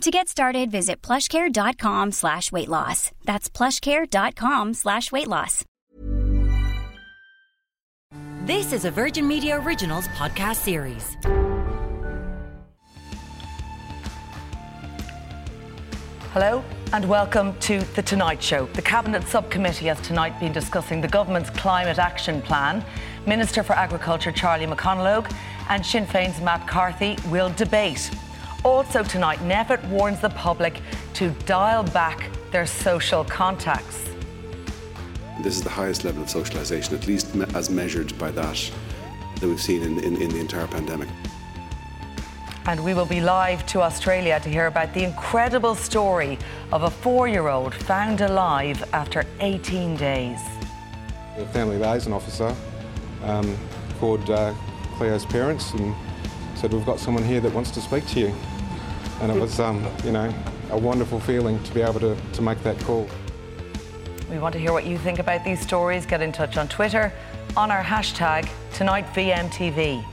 [0.00, 3.10] To get started, visit plushcare.com slash weight loss.
[3.24, 5.64] That's plushcare.com slash weight loss.
[8.44, 11.16] This is a Virgin Media Originals podcast series.
[16.32, 18.66] Hello and welcome to The Tonight Show.
[18.66, 22.84] The Cabinet Subcommittee has tonight been discussing the government's climate action plan.
[23.26, 25.32] Minister for Agriculture Charlie McConalogue
[25.70, 28.10] and Sinn Féin's Matt Carthy will debate.
[28.64, 30.80] Also tonight, NPHET warns the public
[31.12, 34.08] to dial back their social contacts.
[35.42, 38.72] This is the highest level of socialisation, at least me- as measured by that
[39.40, 41.08] that we've seen in, in, in the entire pandemic.
[42.66, 46.38] And we will be live to Australia to hear about the incredible story
[46.72, 50.40] of a four year old found alive after 18 days.
[51.36, 52.56] The family liaison officer
[53.24, 53.58] um,
[53.98, 54.54] called uh,
[54.96, 55.94] Cleo's parents and
[56.56, 58.34] said, We've got someone here that wants to speak to you.
[59.20, 60.32] And it was, um, you know,
[60.70, 63.08] a wonderful feeling to be able to, to make that call.
[64.30, 66.06] We want to hear what you think about these stories.
[66.06, 67.12] Get in touch on Twitter
[67.56, 70.04] on our hashtag TonightVMTV.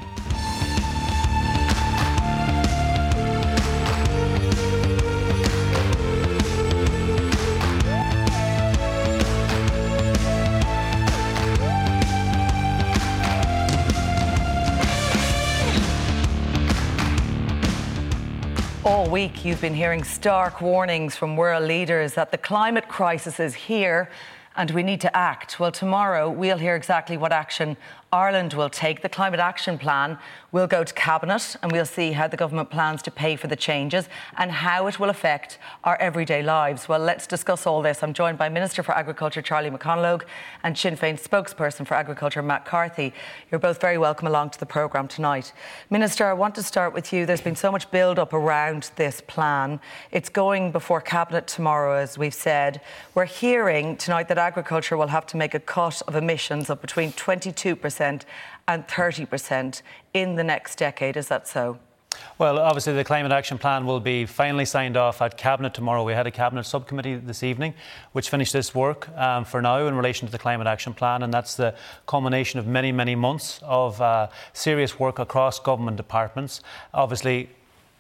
[19.12, 24.10] Week, you've been hearing stark warnings from world leaders that the climate crisis is here
[24.56, 25.60] and we need to act.
[25.60, 27.76] Well, tomorrow we'll hear exactly what action
[28.14, 29.02] Ireland will take.
[29.02, 30.18] The Climate Action Plan
[30.52, 33.56] will go to Cabinet and we'll see how the government plans to pay for the
[33.56, 36.90] changes and how it will affect our everyday lives.
[36.90, 38.04] Well, let's discuss all this.
[38.04, 40.24] I'm joined by Minister for Agriculture Charlie McConalogue
[40.62, 43.14] and Sinn Féin spokesperson for Agriculture Matt Carthy.
[43.50, 45.54] You're both very welcome along to the programme tonight.
[45.90, 47.26] Minister, I want to start with you.
[47.26, 49.80] There's been so much build up around this plan.
[50.12, 52.82] It's going before Cabinet tomorrow, as we've said.
[53.16, 57.14] We're hearing tonight that agriculture will have to make a cut of emissions of between
[57.14, 58.26] 22% and
[58.88, 59.82] 30%
[60.14, 61.16] in the next decade.
[61.16, 61.80] Is that so?
[62.38, 66.04] Well, obviously, the Climate Action Plan will be finally signed off at Cabinet tomorrow.
[66.04, 67.74] We had a Cabinet subcommittee this evening
[68.12, 71.34] which finished this work um, for now in relation to the Climate Action Plan, and
[71.34, 71.76] that's the
[72.08, 76.62] culmination of many, many months of uh, serious work across government departments.
[76.94, 77.50] Obviously,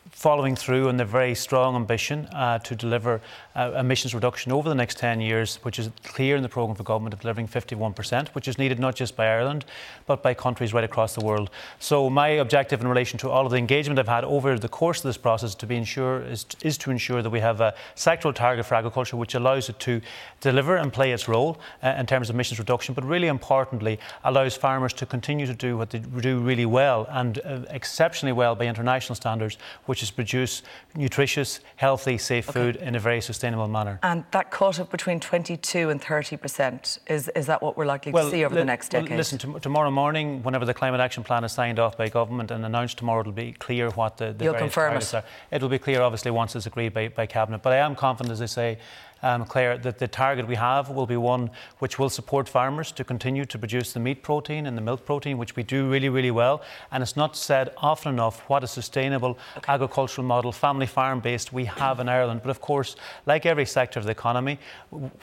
[0.09, 3.22] following through on the very strong ambition uh, to deliver
[3.56, 6.84] uh, emissions reduction over the next 10 years, which is clear in the programme for
[6.84, 9.66] government of delivering 51%, which is needed not just by Ireland,
[10.06, 11.50] but by countries right across the world.
[11.79, 15.00] So my objective in relation to all of the engagement I've had over the course
[15.00, 18.34] of this process to be ensure is, is to ensure that we have a sectoral
[18.34, 20.01] target for agriculture which allows it to
[20.39, 24.56] deliver and play its role uh, in terms of emissions reduction, but really importantly allows
[24.56, 28.66] farmers to continue to do what they do really well and uh, exceptionally well by
[28.66, 30.63] international standards, which is produce
[30.95, 32.59] nutritious, healthy, safe okay.
[32.59, 34.00] food in a very sustainable manner.
[34.03, 38.12] And that cut of between 22 and 30 percent is is that what we're likely
[38.12, 39.09] well, to see over li- the next decade?
[39.09, 42.51] Well, listen, t- tomorrow morning, whenever the climate action plan is signed off by government
[42.51, 45.13] and announced tomorrow, it'll be clear what the, the You'll confirm it.
[45.13, 45.24] are.
[45.51, 47.62] It will be clear, obviously, once it's agreed by, by cabinet.
[47.62, 48.78] But I am confident, as I say,
[49.23, 51.49] um, Claire, that the target we have will be one
[51.79, 55.37] which will support farmers to continue to produce the meat protein and the milk protein,
[55.37, 56.61] which we do really, really well.
[56.91, 59.73] And it's not said often enough what a sustainable okay.
[59.73, 62.41] agricultural model, family farm based, we have in Ireland.
[62.43, 62.95] But of course,
[63.25, 64.59] like every sector of the economy,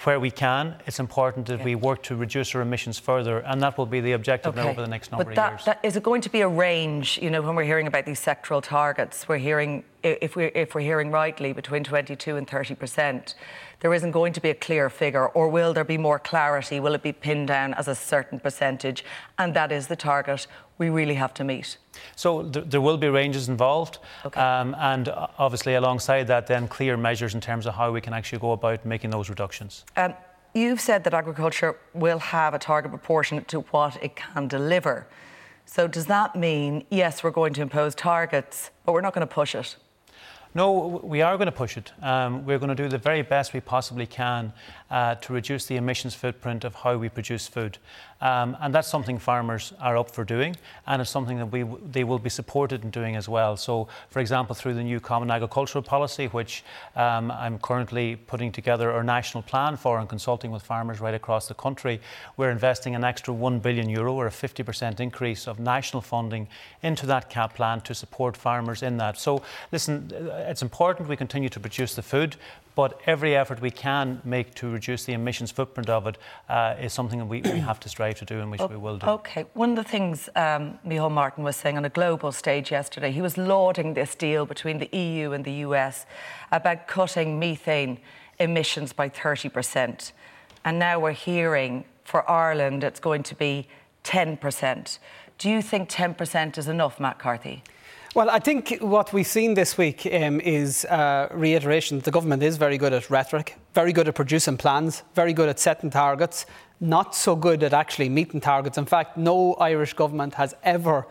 [0.04, 3.38] where we can, it's important that we work to reduce our emissions further.
[3.40, 4.68] And that will be the objective okay.
[4.68, 5.64] over the next number but that, of years.
[5.64, 7.18] That, is it going to be a range?
[7.20, 10.80] You know, when we're hearing about these sectoral targets, we're hearing, if we're, if we're
[10.82, 13.34] hearing rightly, between 22 and 30 percent
[13.80, 16.80] there isn't going to be a clear figure, or will there be more clarity?
[16.80, 19.04] Will it be pinned down as a certain percentage?
[19.38, 20.46] And that is the target
[20.78, 21.76] we really have to meet.
[22.16, 24.40] So th- there will be ranges involved, okay.
[24.40, 25.08] um, and
[25.38, 28.84] obviously alongside that, then clear measures in terms of how we can actually go about
[28.84, 29.84] making those reductions.
[29.96, 30.14] Um,
[30.54, 35.06] you've said that agriculture will have a target proportionate to what it can deliver.
[35.66, 39.34] So does that mean yes, we're going to impose targets, but we're not going to
[39.34, 39.76] push it?
[40.54, 41.92] No, we are going to push it.
[42.02, 44.52] Um, we're going to do the very best we possibly can
[44.90, 47.78] uh, to reduce the emissions footprint of how we produce food.
[48.20, 50.56] Um, and that's something farmers are up for doing,
[50.86, 53.56] and it's something that we, they will be supported in doing as well.
[53.56, 56.64] So, for example, through the new Common Agricultural Policy, which
[56.96, 61.46] um, I'm currently putting together our national plan for and consulting with farmers right across
[61.46, 62.00] the country,
[62.36, 66.48] we're investing an extra 1 billion euro or a 50% increase of national funding
[66.82, 69.16] into that CAP plan to support farmers in that.
[69.16, 70.10] So, listen,
[70.48, 72.34] it's important we continue to produce the food,
[72.78, 76.16] but every effort we can make to reduce the emissions footprint of it
[76.48, 78.96] uh, is something that we, we, have to strive to do and which we will
[78.98, 79.04] do.
[79.04, 79.46] Okay.
[79.54, 83.20] One of the things um, Micheál Martin was saying on a global stage yesterday, he
[83.20, 86.06] was lauding this deal between the EU and the US
[86.52, 87.98] about cutting methane
[88.38, 90.12] emissions by 30%.
[90.64, 93.66] And now we're hearing for Ireland it's going to be
[94.04, 94.98] 10%.
[95.38, 97.64] Do you think 10% is enough, Matt Carthy?
[98.14, 102.00] Well, I think what we've seen this week um, is uh, reiteration.
[102.00, 105.58] The government is very good at rhetoric, very good at producing plans, very good at
[105.58, 106.46] setting targets,
[106.80, 108.78] not so good at actually meeting targets.
[108.78, 111.06] In fact, no Irish government has ever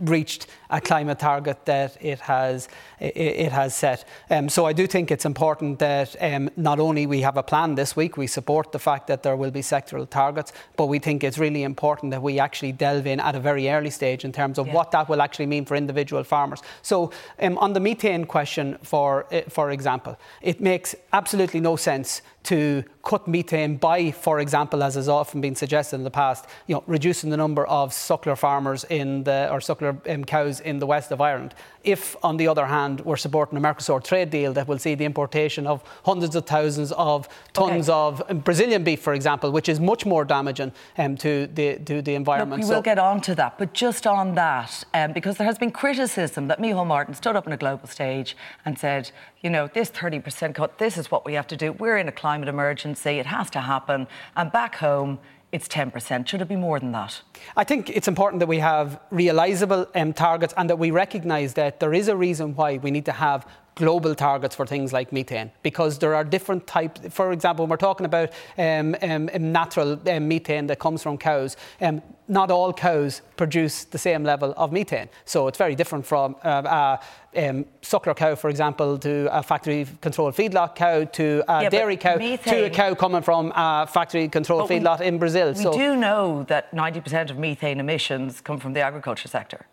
[0.00, 4.04] reached a climate target that it has it, it has set.
[4.30, 7.74] Um, so I do think it's important that um, not only we have a plan
[7.74, 11.22] this week, we support the fact that there will be sectoral targets, but we think
[11.22, 14.58] it's really important that we actually delve in at a very early stage in terms
[14.58, 14.74] of yeah.
[14.74, 16.62] what that will actually mean for individual farmers.
[16.80, 22.22] So um, on the methane question, for uh, for example, it makes absolutely no sense
[22.44, 26.74] to cut methane by, for example, as has often been suggested in the past, you
[26.74, 30.86] know, reducing the number of suckler farmers in the or suckler um, cows in the
[30.86, 31.54] west of Ireland.
[31.84, 35.04] If, on the other hand, we're supporting a Mercosur trade deal that will see the
[35.04, 38.28] importation of hundreds of thousands of tons okay.
[38.28, 42.14] of Brazilian beef, for example, which is much more damaging um, to, the, to the
[42.14, 42.60] environment.
[42.60, 45.46] Look, we so will get on to that, but just on that, um, because there
[45.46, 49.10] has been criticism that Micheál Martin stood up on a global stage and said,
[49.40, 51.72] you know, this 30% cut, this is what we have to do.
[51.72, 54.06] We're in a climate emergency, it has to happen.
[54.36, 55.18] And back home,
[55.52, 56.26] it's 10%.
[56.26, 57.20] Should it be more than that?
[57.56, 61.78] I think it's important that we have realisable um, targets and that we recognise that
[61.78, 65.50] there is a reason why we need to have global targets for things like methane
[65.62, 67.00] because there are different types.
[67.10, 71.16] For example, when we're talking about um, um, um natural um, methane that comes from
[71.16, 75.08] cows, um, not all cows produce the same level of methane.
[75.24, 76.98] So it's very different from uh,
[77.34, 81.68] a um, suckler cow, for example, to a factory controlled feedlot cow, to a yeah,
[81.70, 85.48] dairy cow, methane, to a cow coming from a factory controlled feedlot in Brazil.
[85.52, 89.66] We so, do know that 90% of methane emissions come from the agriculture sector.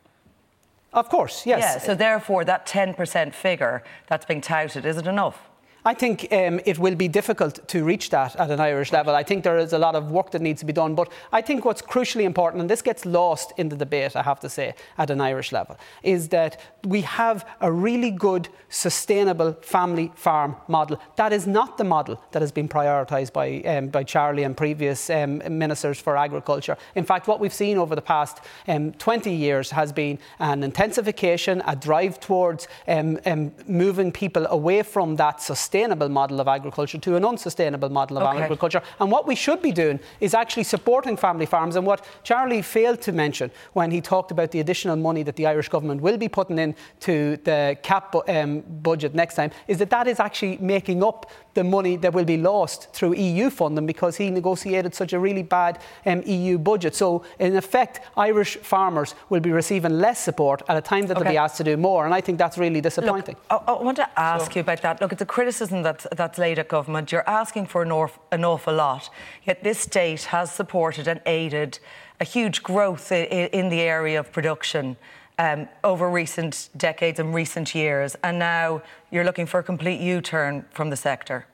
[0.93, 1.61] Of course, yes.
[1.61, 5.48] Yeah, so therefore, that 10% figure that's being touted, is it enough?
[5.85, 9.15] I think um, it will be difficult to reach that at an Irish level.
[9.15, 10.93] I think there is a lot of work that needs to be done.
[10.93, 14.41] But I think what's crucially important, and this gets lost in the debate, I have
[14.41, 20.11] to say, at an Irish level, is that we have a really good, sustainable family
[20.15, 20.99] farm model.
[21.15, 25.09] That is not the model that has been prioritised by, um, by Charlie and previous
[25.09, 26.77] um, ministers for agriculture.
[26.95, 31.63] In fact, what we've seen over the past um, 20 years has been an intensification,
[31.65, 36.97] a drive towards um, um, moving people away from that sustainable sustainable model of agriculture
[36.97, 38.41] to an unsustainable model of okay.
[38.41, 38.81] agriculture.
[38.99, 41.75] And what we should be doing is actually supporting family farms.
[41.75, 45.45] And what Charlie failed to mention when he talked about the additional money that the
[45.45, 49.91] Irish government will be putting in to the CAP um, budget next time is that
[49.91, 54.15] that is actually making up the money that will be lost through EU funding because
[54.15, 55.73] he negotiated such a really bad
[56.05, 56.95] um, EU budget.
[56.95, 61.23] So, in effect, Irish farmers will be receiving less support at a time that okay.
[61.23, 62.05] they'll be asked to do more.
[62.05, 63.35] And I think that's really disappointing.
[63.51, 64.55] Look, I, I, want to ask so.
[64.55, 65.01] you about that.
[65.01, 67.11] Look, it's a criticism that's, that's laid at government.
[67.11, 69.09] You're asking for an, orf, an awful lot,
[69.43, 71.79] yet this state has supported and aided
[72.21, 73.25] a huge growth in,
[73.59, 74.95] in the area of production
[75.39, 80.21] um, over recent decades and recent years, and now you're looking for a complete U
[80.21, 81.47] turn from the sector?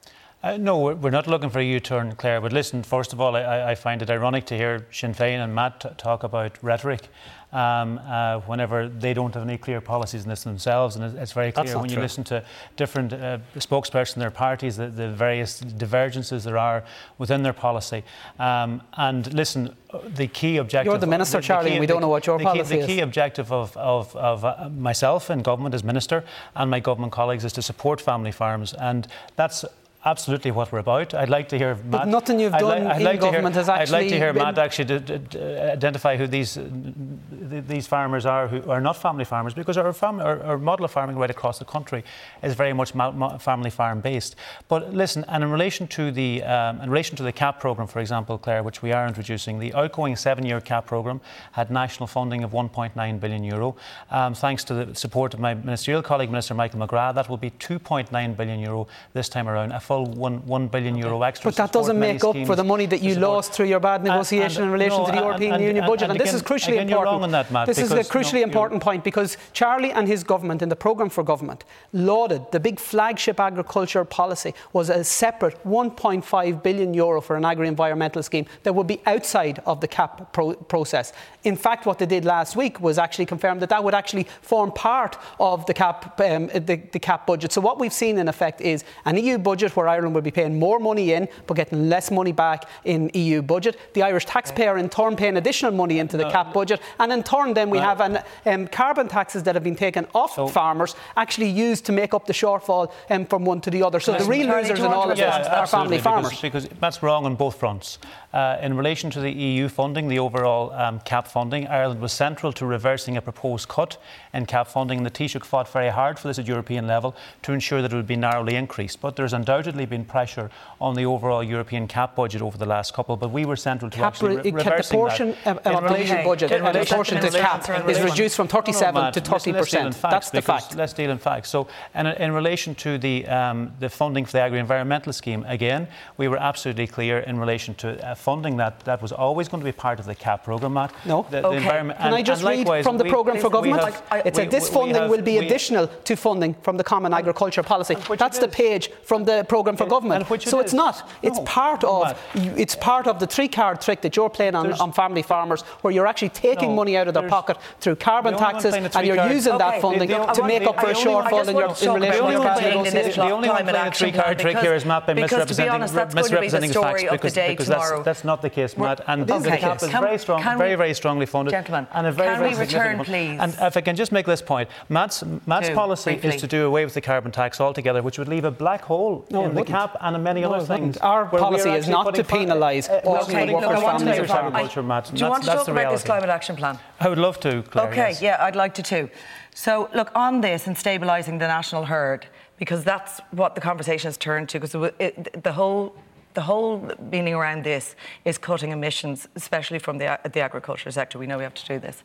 [0.46, 2.40] Uh, no, we're not looking for a U-turn, Claire.
[2.40, 5.56] But listen, first of all, I, I find it ironic to hear Sinn Féin and
[5.56, 7.10] Matt t- talk about rhetoric
[7.56, 10.98] um, uh, whenever they don't have any clear policies in this themselves.
[10.98, 12.44] And it's very clear when you listen to
[12.76, 16.84] different uh, spokespersons in their parties, the, the, various divergences there are
[17.18, 18.04] within their policy.
[18.40, 19.74] Um, and listen,
[20.06, 20.92] the key objective.
[20.92, 22.80] You're the minister, the, the Charlie, key, and we don't know what your policy key,
[22.82, 22.88] is.
[22.88, 27.14] The key objective of, of, of uh, myself and government as minister and my government
[27.14, 28.74] colleagues is to support family farms.
[28.74, 29.08] And
[29.38, 29.64] that's
[30.06, 31.14] absolutely what we're about.
[31.14, 32.08] I'd like to hear but Matt.
[32.08, 33.98] nothing you've done I'd li- I'd in like government hear, has actually.
[33.98, 38.48] I'd like to hear Matt actually d- d- identify who these th- these farmers are
[38.48, 41.60] who are not family farmers because our, fam- our, our model of farming right across
[41.60, 42.04] the country
[42.44, 42.92] is very much
[43.40, 44.36] family farm based.
[44.68, 48.00] But listen, and in relation to the um, in relation to the CAP program, for
[48.00, 51.20] example, Claire, which we are introducing, the outgoing seven-year CAP program
[51.54, 53.76] had national funding of 1.9 billion euro.
[54.12, 57.52] Um, thanks to the support of my ministerial colleague, Minister Michael McGrath, that will be
[57.52, 61.50] 2.9 billion euro this time around, a full one, 1 billion euro extra.
[61.50, 64.64] But that doesn't make up for the money that you lost through your bad negotiation
[64.64, 66.10] and, and, in relation no, to the European and, Union budget.
[66.10, 67.32] And, again, this is crucially again, important.
[67.32, 70.70] That, Matt, this is a crucially no, important point because Charlie and his government in
[70.70, 76.94] the programme for government lauded the big flagship agriculture policy was a separate 1.5 billion
[76.94, 81.14] euro for an agri-environmental scheme that would be outside of the CAP pro- process.
[81.46, 84.72] In fact, what they did last week was actually confirm that that would actually form
[84.72, 87.52] part of the CAP, um, the, the CAP budget.
[87.52, 90.58] So what we've seen in effect is an EU budget where Ireland will be paying
[90.58, 93.80] more money in but getting less money back in EU budget.
[93.94, 97.22] The Irish taxpayer in turn paying additional money into the no, CAP budget, and in
[97.22, 100.96] turn then we have an, um, carbon taxes that have been taken off so, farmers
[101.16, 104.00] actually used to make up the shortfall um, from one to the other.
[104.00, 106.42] So the real losers in all of yeah, this are family farmers.
[106.42, 108.00] Because, because that's wrong on both fronts.
[108.34, 112.54] Uh, in relation to the EU funding, the overall um, CAP funding, Ireland was central
[112.54, 113.98] to reversing a proposed cut
[114.34, 115.00] in CAP funding.
[115.00, 117.96] And the Taoiseach fought very hard for this at European level to ensure that it
[117.98, 119.02] would be narrowly increased.
[119.02, 120.50] But there's undoubtedly been pressure
[120.80, 123.18] on the overall European CAP budget over the last couple.
[123.18, 125.58] But we were central to cap actually re- reversing the portion that.
[125.66, 129.02] of, of the EU budget, in the portion to CAP is reduced from 37 no,
[129.02, 130.02] no, to 30 percent.
[130.02, 130.74] That's the fact.
[130.78, 131.50] Let's deal in facts.
[131.50, 136.30] So, in, in relation to the um, the funding for the agri-environmental scheme, again, we
[136.30, 138.80] were absolutely clear in relation to uh, funding that.
[138.86, 140.94] That was always going to be part of the CAP programme, Matt.
[141.06, 141.25] No.
[141.30, 141.60] The, okay.
[141.60, 143.84] Can and, I just read from the programme for government?
[143.84, 147.14] Have, I, it said this funding have, will be additional to funding from the Common
[147.14, 147.96] Agriculture Policy.
[148.18, 150.28] That's the page from the programme for government.
[150.44, 151.10] So it's not.
[151.22, 152.20] It's part of.
[152.36, 156.08] It's part of the three-card trick that you're playing on, on family farmers, where you're
[156.08, 159.72] actually taking no, money out of their pocket through carbon taxes, and you're using okay.
[159.72, 162.32] that funding the, the, to make up for a shortfall in, your, in relation to
[162.32, 163.14] your bad.
[163.14, 165.82] The only one playing a three-card trick here is Matt by misrepresenting,
[166.16, 169.02] misrepresenting the facts because, because that's, that's not the case, Matt.
[169.08, 171.52] And the CAP is very strong, very, very strongly funded.
[171.52, 173.40] Gentlemen, and a very, can very we return, please?
[173.40, 176.84] And if I can just make this point, Matt's, Matt's policy is to do away
[176.84, 180.16] with the carbon tax altogether, which would leave a black hole in the cap and
[180.16, 180.98] in many other things.
[180.98, 184.28] Our policy is not to penalise okay, ordinary workers' families.
[184.28, 185.12] To agriculture, Matt.
[185.14, 186.80] Do you want to talk about this climate action plan?
[187.00, 187.90] I would love to, Claire.
[187.90, 189.10] Okay, yeah, I'd like to too.
[189.54, 194.18] So, look, on this and stabilising the national herd, because that's what the conversation has
[194.18, 195.96] turned to, because the whole
[196.36, 201.18] the whole meaning around this is cutting emissions, especially from the, the agriculture sector.
[201.18, 202.04] We know we have to do this.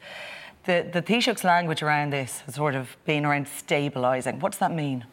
[0.65, 4.41] The, the Taoiseach's language around this has sort of been around stabilising.
[4.41, 5.05] What does that mean?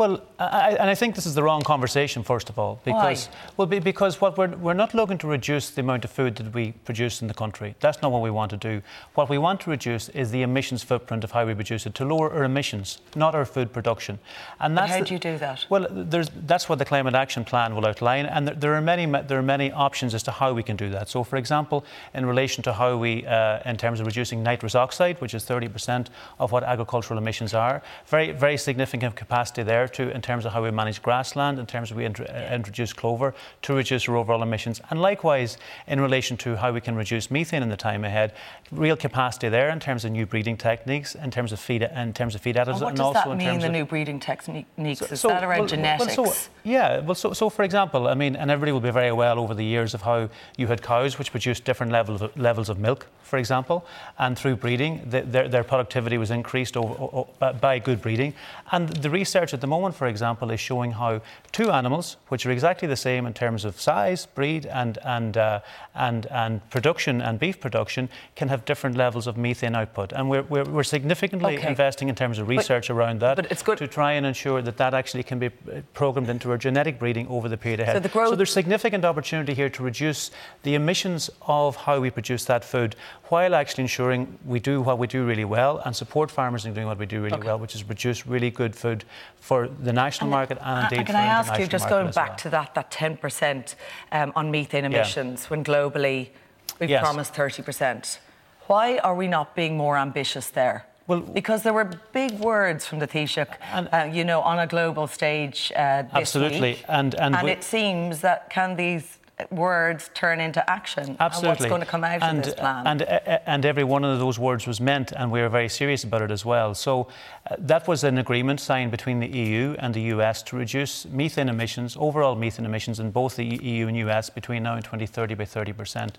[0.00, 3.34] Well, I, and I think this is the wrong conversation, first of all, because Why?
[3.58, 6.54] well, be, because what we're we're not looking to reduce the amount of food that
[6.54, 7.74] we produce in the country.
[7.80, 8.80] That's not what we want to do.
[9.12, 12.06] What we want to reduce is the emissions footprint of how we produce it, to
[12.06, 14.18] lower our emissions, not our food production.
[14.58, 15.66] And that's how do you do that?
[15.68, 19.38] Well, that's what the Climate Action Plan will outline, and there, there, are many there
[19.38, 21.10] are many options as to how we can do that.
[21.10, 25.20] So, for example, in relation to how we, uh, in terms of reducing nitrous oxide,
[25.20, 26.06] which is 30%
[26.38, 30.62] of what agricultural emissions are, very very significant capacity there to in terms of how
[30.62, 34.80] we manage grassland, in terms of we int- introduce clover to reduce our overall emissions,
[34.90, 38.32] and likewise in relation to how we can reduce methane in the time ahead.
[38.70, 42.34] Real capacity there in terms of new breeding techniques, in terms of feed, in terms
[42.34, 43.84] of feed additives, and, what and does also that in mean, terms the of new
[43.84, 45.00] breeding techniques.
[45.00, 46.16] So, Is so, that around well, genetics?
[46.16, 49.12] Well, so, yeah, well, so, so for example, I mean, and everybody will be very
[49.12, 52.68] well over the years of how you had cows which produced different levels of, levels
[52.68, 53.86] of milk, for example,
[54.18, 58.34] and through breeding, the, their, their productivity was increased over, over, by good breeding.
[58.72, 62.50] And the research at the moment, for example, is showing how two animals, which are
[62.50, 65.60] exactly the same in terms of size, breed, and and uh,
[65.94, 70.12] and and production and beef production, can have different levels of methane output.
[70.12, 71.68] And we're we're, we're significantly okay.
[71.68, 73.78] investing in terms of research but, around that but it's good.
[73.78, 77.26] to try and ensure that that actually can be uh, programmed into our genetic breeding
[77.28, 77.96] over the period ahead.
[77.96, 80.30] So, the growth- so there's significant opportunity here to reduce
[80.62, 85.06] the emissions of how we produce that food, while actually ensuring we do what we
[85.06, 87.46] do really well and support farmers in doing what we do really okay.
[87.46, 89.04] well, which is produce really good food
[89.40, 92.36] for the national and market and indeed can I ask you, just going back well.
[92.38, 93.74] to that, that 10%
[94.12, 95.48] um, on methane emissions, yeah.
[95.48, 96.30] when globally
[96.78, 97.02] we've yes.
[97.02, 98.18] promised 30%,
[98.66, 100.86] why are we not being more ambitious there?
[101.10, 104.66] Well, because there were big words from the Taoiseach, and, uh, you know, on a
[104.68, 106.60] global stage uh, this absolutely.
[106.60, 106.84] week.
[106.88, 109.18] And, and, and it seems that can these
[109.50, 111.16] words turn into action.
[111.20, 111.48] Absolutely.
[111.48, 112.86] And what's going to come out and, of this plan?
[112.86, 116.22] And, and every one of those words was meant, and we were very serious about
[116.22, 116.74] it as well.
[116.74, 117.08] So
[117.50, 121.48] uh, that was an agreement signed between the EU and the US to reduce methane
[121.48, 125.44] emissions, overall methane emissions in both the EU and US between now and 2030 by
[125.44, 126.14] 30%.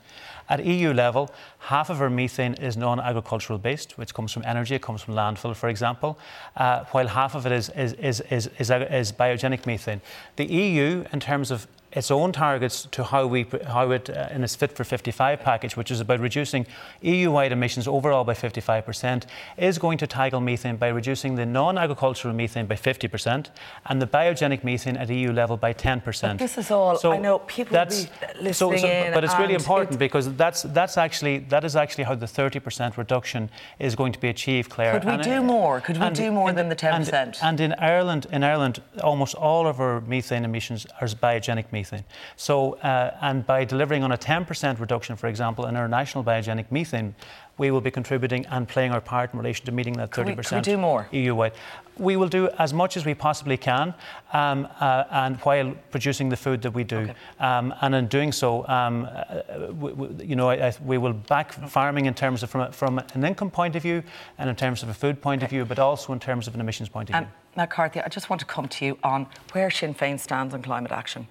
[0.50, 4.82] At EU level, half of our methane is non-agricultural based, which comes from energy, it
[4.82, 6.18] comes from landfill, for example,
[6.58, 10.01] uh, while half of it is, is, is, is, is, is biogenic methane.
[10.36, 14.43] The EU, in terms of its own targets to how we how it uh, in
[14.43, 16.65] its Fit for 55 package, which is about reducing
[17.01, 19.24] EU-wide emissions overall by 55%,
[19.57, 23.48] is going to tackle methane by reducing the non-agricultural methane by 50%
[23.88, 26.21] and the biogenic methane at EU level by 10%.
[26.21, 26.95] But this is all.
[26.98, 28.07] So I know people that's,
[28.39, 32.15] listening so, so, but it's really important because that's that's actually that is actually how
[32.15, 34.93] the 30% reduction is going to be achieved, Claire.
[34.93, 35.81] Could we and, do more?
[35.81, 37.13] Could we do more than the 10%?
[37.13, 41.80] And, and in Ireland, in Ireland, almost all of our methane emissions are biogenic methane
[41.81, 42.03] methane.
[42.35, 46.71] So, uh, and by delivering on a 10% reduction, for example, in our national biogenic
[46.71, 47.15] methane,
[47.57, 50.25] we will be contributing and playing our part in relation to meeting that 30% can
[50.25, 51.07] we, can we do more?
[51.11, 51.53] EU-wide.
[51.97, 53.93] We will do as much as we possibly can,
[54.33, 57.15] um, uh, and while producing the food that we do, okay.
[57.39, 61.13] um, and in doing so, um, uh, we, we, you know, I, I, we will
[61.13, 64.01] back farming in terms of from, a, from an income point of view,
[64.38, 65.45] and in terms of a food point okay.
[65.45, 67.25] of view, but also in terms of an emissions point of view.
[67.25, 70.53] Um, Matt Carthy, I just want to come to you on where Sinn Féin stands
[70.53, 71.27] on climate action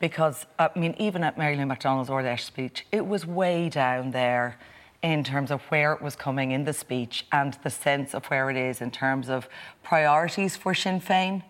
[0.00, 3.68] because uh, I mean, even at Mary Lou McDonald's Ard Fheis speech, it was way
[3.68, 4.58] down there
[5.02, 8.50] in terms of where it was coming in the speech and the sense of where
[8.50, 9.48] it is in terms of
[9.82, 11.42] priorities for Sinn Féin.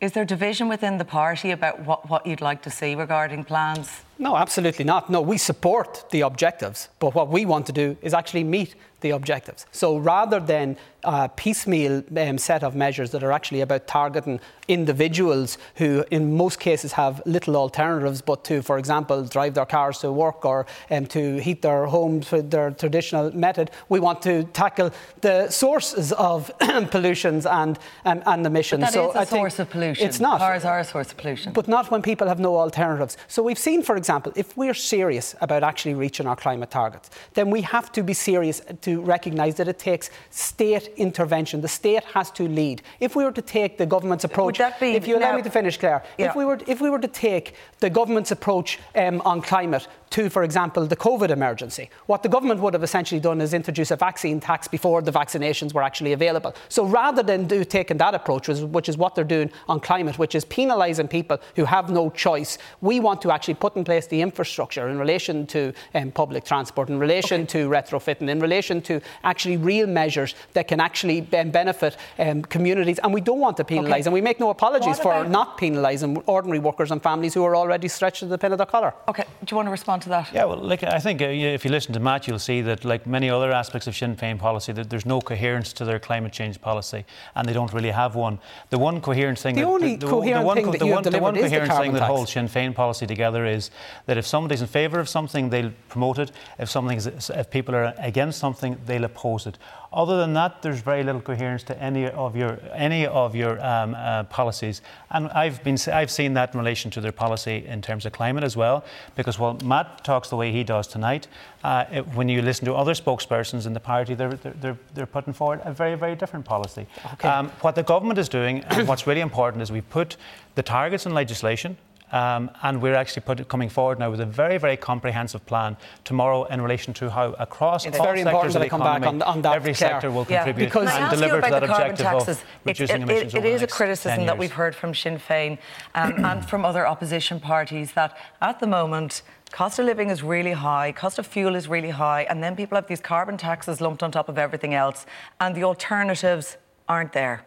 [0.00, 4.02] Is there division within the party about what, what you'd like to see regarding plans?
[4.18, 5.10] No, absolutely not.
[5.10, 9.10] No, we support the objectives, but what we want to do is actually meet the
[9.10, 9.66] objectives.
[9.70, 15.58] So rather than a piecemeal um, set of measures that are actually about targeting individuals
[15.74, 20.10] who, in most cases, have little alternatives but to, for example, drive their cars to
[20.10, 24.90] work or um, to heat their homes with their traditional method, we want to tackle
[25.20, 26.50] the sources of
[26.90, 28.80] pollutions and, um, and emissions.
[28.80, 30.08] But that so is a I source of pollution.
[30.08, 30.38] It's not.
[30.38, 31.52] Cars are a source of pollution.
[31.52, 33.18] But not when people have no alternatives.
[33.28, 37.48] So we've seen, for example, if we're serious about actually reaching our climate targets, then
[37.48, 41.62] we have to be serious to recognise that it takes state intervention.
[41.62, 42.82] The state has to lead.
[43.00, 45.50] If we were to take the government's approach, be, if you allow now, me to
[45.50, 46.28] finish, Claire, yeah.
[46.28, 50.30] if we were if we were to take the government's approach um, on climate to,
[50.30, 53.96] for example, the COVID emergency, what the government would have essentially done is introduce a
[53.96, 56.54] vaccine tax before the vaccinations were actually available.
[56.68, 60.34] So rather than do taking that approach, which is what they're doing on climate, which
[60.34, 64.20] is penalising people who have no choice, we want to actually put in place the
[64.20, 67.52] infrastructure in relation to um, public transport, in relation okay.
[67.52, 72.98] to retrofitting, in relation to actually real measures that can actually benefit um, communities.
[72.98, 74.04] And we don't want to penalise, okay.
[74.04, 77.88] and we make no apologies for not penalising ordinary workers and families who are already
[77.88, 78.92] stretched to the pin of their collar.
[79.08, 80.32] Okay, do you want to respond to that?
[80.32, 83.06] Yeah, well, like I think uh, if you listen to Matt, you'll see that, like
[83.06, 86.60] many other aspects of Sinn Féin policy, that there's no coherence to their climate change
[86.60, 88.38] policy, and they don't really have one.
[88.70, 90.86] The one coherent thing, the that, only the, coherent the one, thing that you the
[90.86, 93.70] you one, have the one coherent thing that holds Sinn Féin policy together is
[94.06, 96.32] that if somebody's in favour of something, they'll promote it.
[96.58, 99.58] If something, if people are against something, they'll oppose it.
[99.94, 103.94] Other than that, there's very little coherence to any of your any of your um,
[103.94, 108.04] uh, policies, and I've been I've seen that in relation to their policy in terms
[108.04, 108.84] of climate as well.
[109.14, 111.28] Because while Matt talks the way he does tonight,
[111.62, 115.32] uh, it, when you listen to other spokespersons in the party, they're they're, they're putting
[115.32, 116.86] forward a very very different policy.
[117.12, 117.28] Okay.
[117.28, 120.16] Um, what the government is doing, and what's really important, is we put
[120.56, 121.76] the targets in legislation.
[122.12, 126.44] Um, and we're actually put, coming forward now with a very, very comprehensive plan tomorrow
[126.44, 129.56] in relation to how across it's all very sectors of the economy, on, on that
[129.56, 130.44] every sector will yeah.
[130.44, 133.62] contribute because and deliver to that objective taxes, of reducing it, emissions it, it is
[133.62, 135.58] a criticism that we've heard from Sinn Féin
[135.94, 140.52] um, and from other opposition parties that at the moment cost of living is really
[140.52, 144.02] high, cost of fuel is really high, and then people have these carbon taxes lumped
[144.02, 145.06] on top of everything else,
[145.40, 146.56] and the alternatives
[146.88, 147.44] aren't there.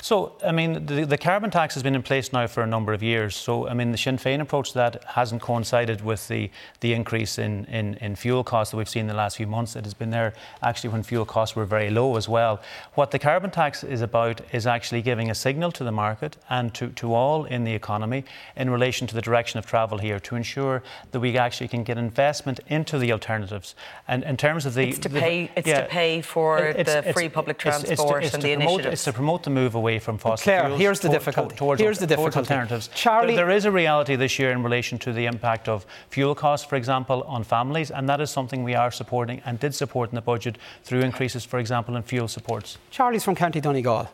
[0.00, 2.92] So, I mean, the, the, carbon tax has been in place now for a number
[2.92, 3.36] of years.
[3.36, 6.50] So, I mean, the Sinn Féin approach to that hasn't coincided with the,
[6.80, 9.76] the increase in, in, in fuel costs that we've seen in the last few months.
[9.76, 12.60] It has been there actually when fuel costs were very low as well.
[12.94, 16.72] What the carbon tax is about is actually giving a signal to the market and
[16.74, 18.24] to, to all in the economy
[18.56, 21.98] in relation to the direction of travel here to ensure that we actually can get
[21.98, 23.74] investment into the alternatives.
[24.06, 24.88] And in terms of the.
[24.88, 28.00] It's to the, pay, it's yeah, to pay for it, the free public transport it's,
[28.00, 28.92] it's to, and the promote, initiatives.
[28.94, 30.80] It's to promote the move away from fossil Claire, fuels.
[30.80, 31.56] here's the difficulty.
[31.56, 32.38] towards, here's the difficulty.
[32.38, 32.88] Alternatives.
[32.94, 36.34] Charlie, there, there is a reality this year in relation to the impact of fuel
[36.34, 40.10] costs, for example, on families, and that is something we are supporting and did support
[40.10, 42.78] in the budget through increases, for example, in fuel supports.
[42.90, 44.10] Charlie's from County Donegal.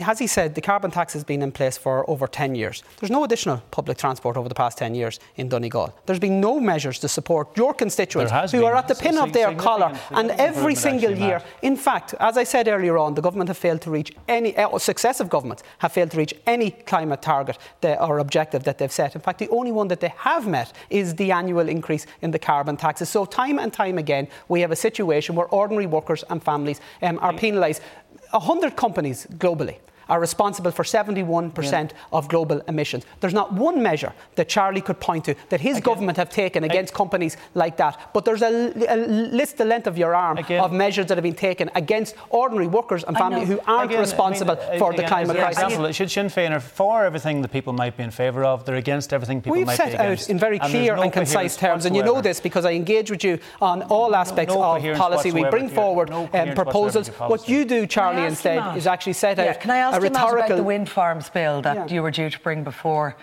[0.00, 2.82] As he said, the carbon tax has been in place for over 10 years.
[2.98, 5.94] There's no additional public transport over the past 10 years in Donegal.
[6.06, 9.54] There's been no measures to support your constituents who are at the pin of their
[9.54, 9.92] collar.
[10.10, 11.46] And every single year, Matt.
[11.62, 14.78] in fact, as I said earlier on, the government have failed to reach any, uh,
[14.78, 19.14] successive governments have failed to reach any climate target or objective that they've set.
[19.14, 22.38] In fact, the only one that they have met is the annual increase in the
[22.38, 23.08] carbon taxes.
[23.08, 27.18] So, time and time again, we have a situation where ordinary workers and families um,
[27.20, 27.82] are penalised.
[28.32, 29.76] 100 companies globally
[30.12, 31.88] are responsible for 71% yeah.
[32.12, 33.06] of global emissions.
[33.20, 36.64] There's not one measure that Charlie could point to that his Again, government have taken
[36.64, 38.10] against I, companies like that.
[38.12, 41.22] But there's a, a, list the length of your arm Again, of measures that have
[41.22, 45.04] been taken against ordinary workers and families who aren't Again, responsible I mean, for the
[45.04, 45.62] climate crisis.
[45.62, 48.76] Example, should Sinn Féin are for everything that people might be in favour of, they're
[48.76, 49.98] against everything people We've might be against.
[49.98, 52.66] We've set out in very clear and, and concise terms, and you know this because
[52.66, 55.32] I engage with you on all aspects no, no of policy.
[55.32, 57.08] We bring forward no um, proposals.
[57.08, 59.56] What you do, Charlie, instead, is actually set out
[59.94, 61.94] a rhetorical about the wind farms bill that yeah.
[61.94, 63.16] you were due to bring before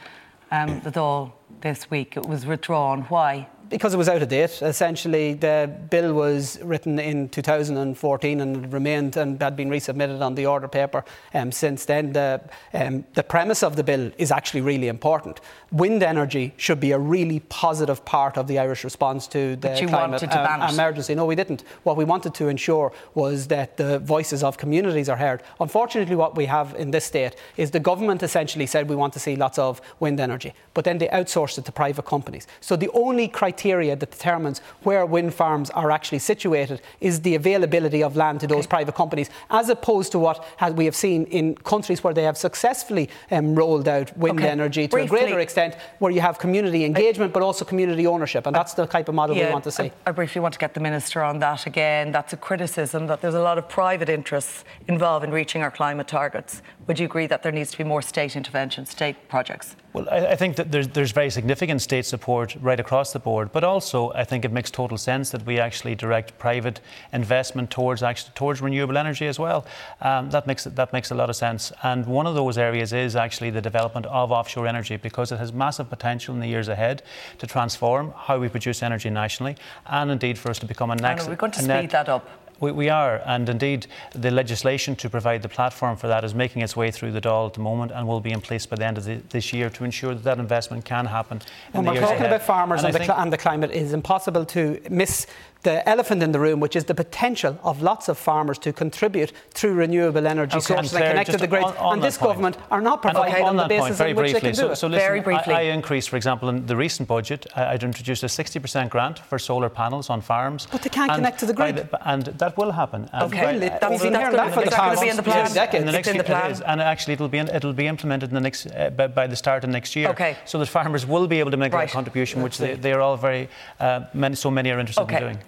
[0.52, 2.18] um, the Dáil this week.
[2.18, 3.02] It was withdrawn.
[3.04, 3.48] Why?
[3.70, 4.62] Because it was out of date.
[4.62, 10.46] Essentially, the bill was written in 2014 and remained and had been resubmitted on the
[10.46, 11.04] order paper
[11.34, 12.14] um, since then.
[12.14, 12.42] The,
[12.74, 15.40] um, the premise of the bill is actually really important.
[15.72, 20.24] Wind energy should be a really positive part of the Irish response to the climate
[20.24, 21.14] uh, emergency.
[21.16, 21.64] No, we didn't.
[21.84, 25.44] What we wanted to ensure was that the voices of communities are heard.
[25.60, 29.20] Unfortunately, what we have in this state is the government essentially said we want to
[29.20, 32.48] see lots of wind energy, but then they outsourced it to private companies.
[32.62, 37.36] So the only criteria criteria that determines where wind farms are actually situated is the
[37.36, 40.46] availability of land to those private companies, as opposed to what
[40.76, 44.50] we have seen in countries where they have successfully um, rolled out wind okay.
[44.50, 48.48] energy to Briefly, a greater extent, where you have community engagement but also community ownership.
[48.48, 49.92] And that's the type of model yeah, we want to see.
[50.06, 52.12] I, I briefly want to get the Minister on that again.
[52.12, 56.08] That's a criticism that there's a lot of private interests involved in reaching our climate
[56.08, 56.62] targets.
[56.90, 59.76] Would you agree that there needs to be more state intervention, state projects?
[59.94, 63.52] Well, I, I think that there's, there's very significant state support right across the board,
[63.52, 66.82] but also I think it makes total sense that we actually direct private
[67.14, 69.68] investment towards actually, towards renewable energy as well.
[70.02, 71.72] Um, that makes that makes a lot of sense.
[71.84, 75.54] And one of those areas is actually the development of offshore energy because it has
[75.54, 77.04] massive potential in the years ahead
[77.38, 81.28] to transform how we produce energy nationally, and indeed for us to become a next.
[81.28, 82.28] We're going to speed that up.
[82.60, 86.62] We, we, are, and indeed, the legislation to provide the platform for that is making
[86.62, 88.86] its way through the Dáil at the moment and will be in place by the
[88.86, 91.42] end of the, this year to ensure that that investment can happen.
[91.72, 92.26] When we're talking ahead.
[92.28, 95.28] about farmers and, and, the cl- and, the climate, it is impossible to miss
[95.64, 99.34] the elephant in the room, which is the potential of lots of farmers to contribute
[99.52, 100.74] through renewable energy okay.
[100.74, 101.64] sources and, connect to the grid.
[101.64, 102.30] On, on and this point.
[102.30, 104.40] government are not providing okay, on, on the basis point, very which briefly.
[104.40, 104.76] they can so, do it.
[104.78, 105.54] So listen, very briefly.
[105.54, 109.20] I, I, increased, for example, in the recent budget, I, would introduced a 60% grant
[109.20, 110.68] for solar panels on farms.
[110.72, 111.76] But they can't connect to the grid.
[111.76, 113.10] The, and that will happen.
[113.14, 115.54] Okay, by, that's, we've been hearing that for the past in the plan.
[115.54, 115.82] decades.
[115.82, 116.62] In the next it's in the plan.
[116.66, 119.36] and actually, it'll be in, it'll be implemented in the next uh, by, by, the
[119.36, 120.10] start of next year.
[120.10, 120.38] Okay.
[120.46, 121.88] So that farmers will be able to make right.
[121.88, 125.20] that contribution, which they, they are all very uh, many, so many are interested in
[125.20, 125.40] doing.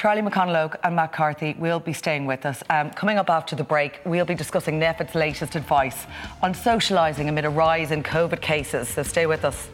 [0.00, 2.62] Charlie McConalogue and Matt Carthy will be staying with us.
[2.70, 6.06] Um, coming up after the break, we'll be discussing NPHET's latest advice
[6.40, 8.88] on socialising amid a rise in COVID cases.
[8.88, 9.68] So stay with us.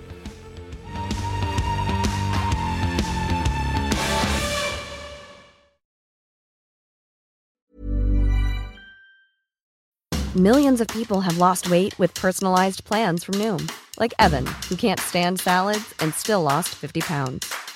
[10.35, 14.99] Millions of people have lost weight with personalized plans from Noom, like Evan, who can't
[14.99, 17.76] stand salads and still lost 50 pounds.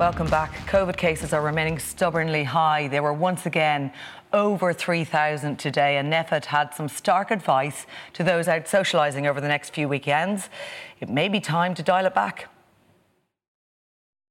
[0.00, 0.54] Welcome back.
[0.66, 2.88] COVID cases are remaining stubbornly high.
[2.88, 3.92] They were once again
[4.32, 7.84] over 3,000 today, and NPHET had some stark advice
[8.14, 10.48] to those out socialising over the next few weekends.
[11.00, 12.48] It may be time to dial it back.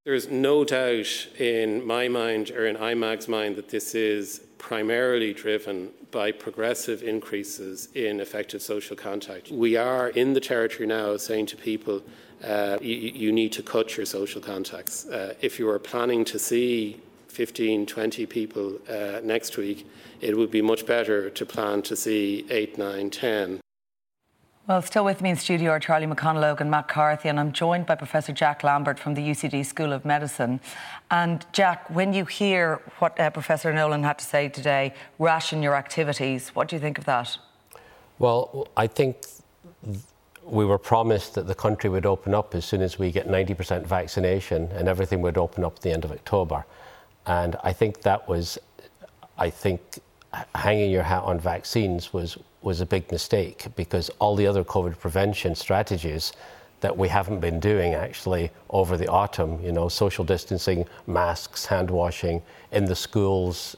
[0.06, 5.92] There's no doubt in my mind or in IMAG's mind that this is primarily driven
[6.10, 9.52] by progressive increases in effective social contact.
[9.52, 12.02] We are in the territory now saying to people,
[12.44, 15.06] uh, you, you, need to cut your social contacts.
[15.08, 19.88] Uh, if you are planning to see 15, 20 people uh, next week,
[20.22, 23.60] it would be much better to plan to see 8, 9, 10.
[24.68, 27.88] Well, still with me in studio are Charlie McConalogue and Matt Carthy, and I'm joined
[27.88, 30.60] by Professor Jack Lambert from the UCD School of Medicine.
[31.10, 35.76] And Jack, when you hear what uh, Professor Nolan had to say today, ration your
[35.76, 37.36] activities, what do you think of that?
[38.20, 39.26] Well, I think
[40.52, 43.86] we were promised that the country would open up as soon as we get 90%
[43.86, 46.66] vaccination and everything would open up at the end of October.
[47.26, 48.58] And I think that was,
[49.38, 50.00] I think,
[50.56, 55.00] hanging your hat on vaccines was was a big mistake because all the other COVID
[55.00, 56.34] prevention strategies
[56.82, 61.90] that we haven't been doing actually over the autumn, you know, social distancing, masks, hand
[61.92, 63.76] washing in the schools,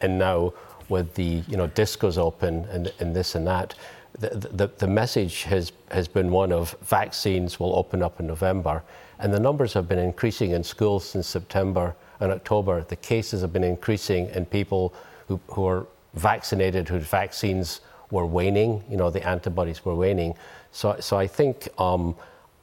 [0.00, 0.52] and now
[0.88, 3.74] with the, you know, discos open and, and this and that,
[4.20, 8.82] the, the, the message has, has been one of vaccines will open up in November.
[9.18, 12.82] And the numbers have been increasing in schools since September and October.
[12.82, 14.94] The cases have been increasing in people
[15.26, 17.80] who, who are vaccinated, whose vaccines
[18.10, 18.84] were waning.
[18.90, 20.34] You know, the antibodies were waning.
[20.72, 22.14] So, so I think um,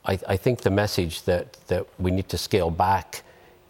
[0.05, 3.23] I, I, think the message that, that we need to scale back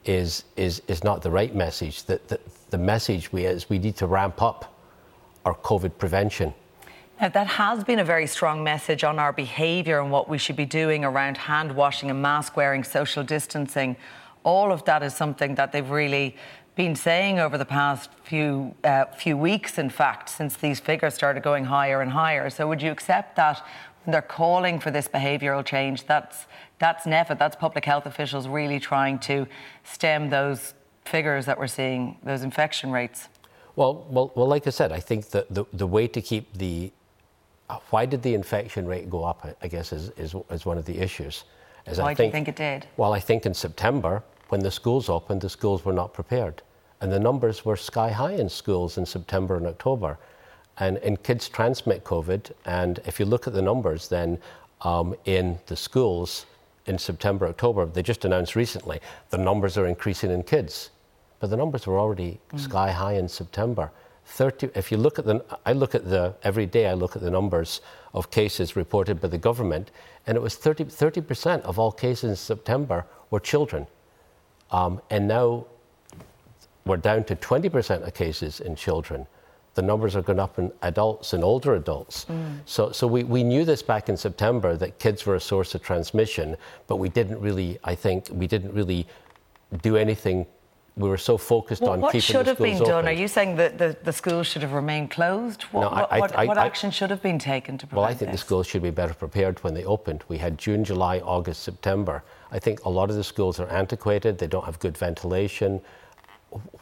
[0.05, 2.03] is is is not the right message.
[2.03, 4.77] That the, the message we is we need to ramp up
[5.45, 6.53] our COVID prevention.
[7.19, 10.55] Now, that has been a very strong message on our behaviour and what we should
[10.55, 13.97] be doing around hand washing and mask wearing, social distancing.
[14.43, 16.35] All of that is something that they've really
[16.75, 21.41] been saying over the past few uh, few weeks, in fact, since these figures started
[21.41, 22.51] going higher and higher.
[22.51, 23.65] So, would you accept that
[24.05, 26.45] when they're calling for this behavioural change, that's
[26.77, 29.47] that's NPHET, that's public health officials really trying to
[29.83, 33.27] stem those figures that we're seeing, those infection rates?
[33.75, 34.47] Well, well, well.
[34.47, 36.91] Like I said, I think that the the way to keep the
[37.89, 39.47] why did the infection rate go up?
[39.61, 41.43] I guess is is, is one of the issues.
[41.85, 42.87] As why I think, do you think it did?
[42.97, 46.61] Well, I think in September, when the schools opened, the schools were not prepared.
[46.99, 50.17] And the numbers were sky high in schools in September and October.
[50.79, 52.51] And, and kids transmit COVID.
[52.65, 54.39] And if you look at the numbers, then
[54.81, 56.45] um, in the schools
[56.85, 58.99] in September, October, they just announced recently
[59.29, 60.89] the numbers are increasing in kids.
[61.39, 62.59] But the numbers were already mm.
[62.59, 63.91] sky high in September.
[64.27, 67.21] 30, if you look at the, I look at the, every day I look at
[67.21, 67.81] the numbers
[68.13, 69.89] of cases reported by the government,
[70.27, 73.87] and it was 30, 30% of all cases in September were children.
[74.69, 75.65] Um, and now
[76.85, 79.25] we're down to 20% of cases in children.
[79.75, 82.25] The numbers are going up in adults and older adults.
[82.25, 82.59] Mm.
[82.65, 85.81] So, so we, we knew this back in September that kids were a source of
[85.81, 89.07] transmission, but we didn't really, I think, we didn't really
[89.81, 90.45] do anything
[90.97, 92.87] we were so focused well, on what keeping should have been open.
[92.87, 93.07] done?
[93.07, 95.63] Are you saying that the, the schools should have remained closed?
[95.63, 98.09] What, no, I, what, I, what I, action should have been taken to prevent Well,
[98.09, 98.41] I think this?
[98.41, 100.23] the schools should be better prepared when they opened.
[100.27, 102.23] We had June, July, August, September.
[102.51, 104.39] I think a lot of the schools are antiquated.
[104.39, 105.81] They don't have good ventilation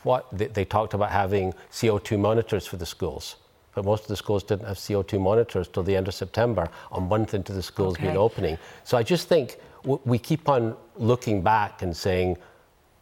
[0.03, 3.37] what they, they, talked about having CO2 monitors for the schools.
[3.73, 7.01] But most of the schools didn't have CO2 monitors till the end of September, a
[7.01, 8.03] month into the schools okay.
[8.03, 8.57] being opening.
[8.83, 12.37] So I just think w- we keep on looking back and saying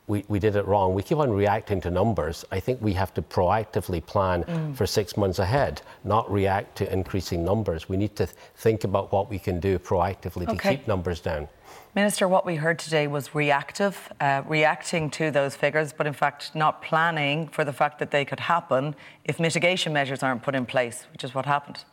[0.07, 0.93] we, we did it wrong.
[0.93, 2.43] We keep on reacting to numbers.
[2.51, 4.75] I think we have to proactively plan mm.
[4.75, 7.87] for six months ahead, not react to increasing numbers.
[7.87, 10.55] We need to th- think about what we can do proactively okay.
[10.55, 11.47] to keep numbers down.
[11.95, 16.53] Minister, what we heard today was reactive, uh, reacting to those figures, but in fact
[16.53, 20.65] not planning for the fact that they could happen if mitigation measures aren't put in
[20.65, 21.85] place, which is what happened.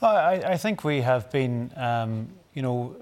[0.00, 2.96] Well, I, I think we have been, um, you know,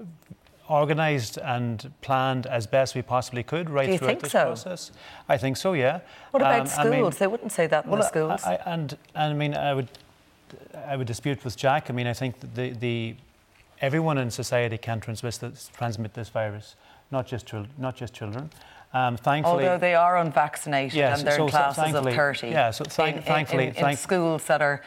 [0.69, 4.45] organised and planned as best we possibly could right throughout this so?
[4.45, 4.91] process.
[5.27, 6.01] I think so, yeah.
[6.31, 6.85] What about um, schools?
[6.85, 8.41] I mean, they wouldn't say that in well, the schools.
[8.43, 9.89] I, I, and, and I mean, I would,
[10.85, 11.89] I would dispute with Jack.
[11.89, 13.15] I mean, I think the, the
[13.81, 16.75] everyone in society can transmit this, transmit this virus,
[17.11, 18.49] not just, not just children.
[18.91, 22.47] Um, thankfully, although they are unvaccinated yes, and they're so, in classes of 30.
[22.47, 24.81] Yeah, so th- in, thankfully, in, in, in schools that are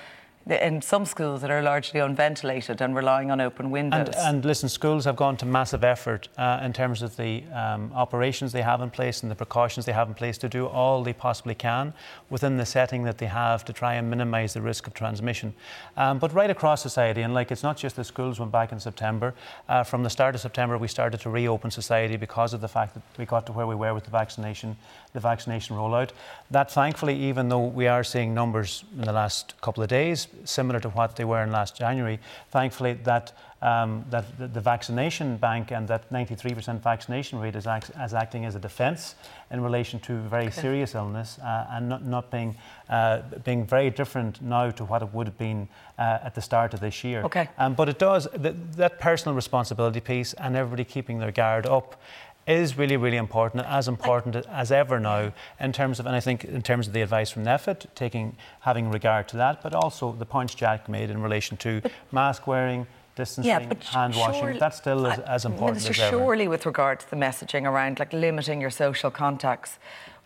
[0.48, 4.08] in some schools that are largely unventilated and relying on open windows.
[4.08, 7.92] And, and listen, schools have gone to massive effort uh, in terms of the um,
[7.94, 11.02] operations they have in place and the precautions they have in place to do all
[11.02, 11.94] they possibly can
[12.30, 15.54] within the setting that they have to try and minimise the risk of transmission.
[15.96, 18.80] Um, but right across society, and like it's not just the schools went back in
[18.80, 19.34] September.
[19.68, 22.94] Uh, from the start of September, we started to reopen society because of the fact
[22.94, 24.76] that we got to where we were with the vaccination,
[25.12, 26.10] the vaccination rollout.
[26.50, 30.80] That thankfully, even though we are seeing numbers in the last couple of days similar
[30.80, 32.18] to what they were in last January.
[32.50, 37.92] Thankfully, that um, that the, the, vaccination bank and that 93% vaccination rate is, act,
[37.96, 39.14] as acting as a defence
[39.52, 40.60] in relation to very okay.
[40.60, 42.56] serious illness uh, and not, not being,
[42.88, 46.74] uh, being very different now to what it would have been uh, at the start
[46.74, 47.22] of this year.
[47.22, 47.48] Okay.
[47.56, 52.02] Um, but it does, th- that personal responsibility piece and everybody keeping their guard up
[52.46, 56.44] is really, really important, as important as ever now in terms of, and I think
[56.44, 60.26] in terms of the advice from NPHET, taking, having regard to that, but also the
[60.26, 65.06] points Jack made in relation to mask wearing, distancing, yeah, but hand washing, that's still
[65.06, 66.18] as, as important Minister, as ever.
[66.18, 69.78] Surely, with regard to the messaging around like limiting your social contacts,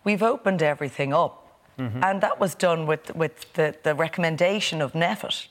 [0.03, 2.03] we've opened everything up, mm-hmm.
[2.03, 5.47] and that was done with with the, the recommendation of NPHET.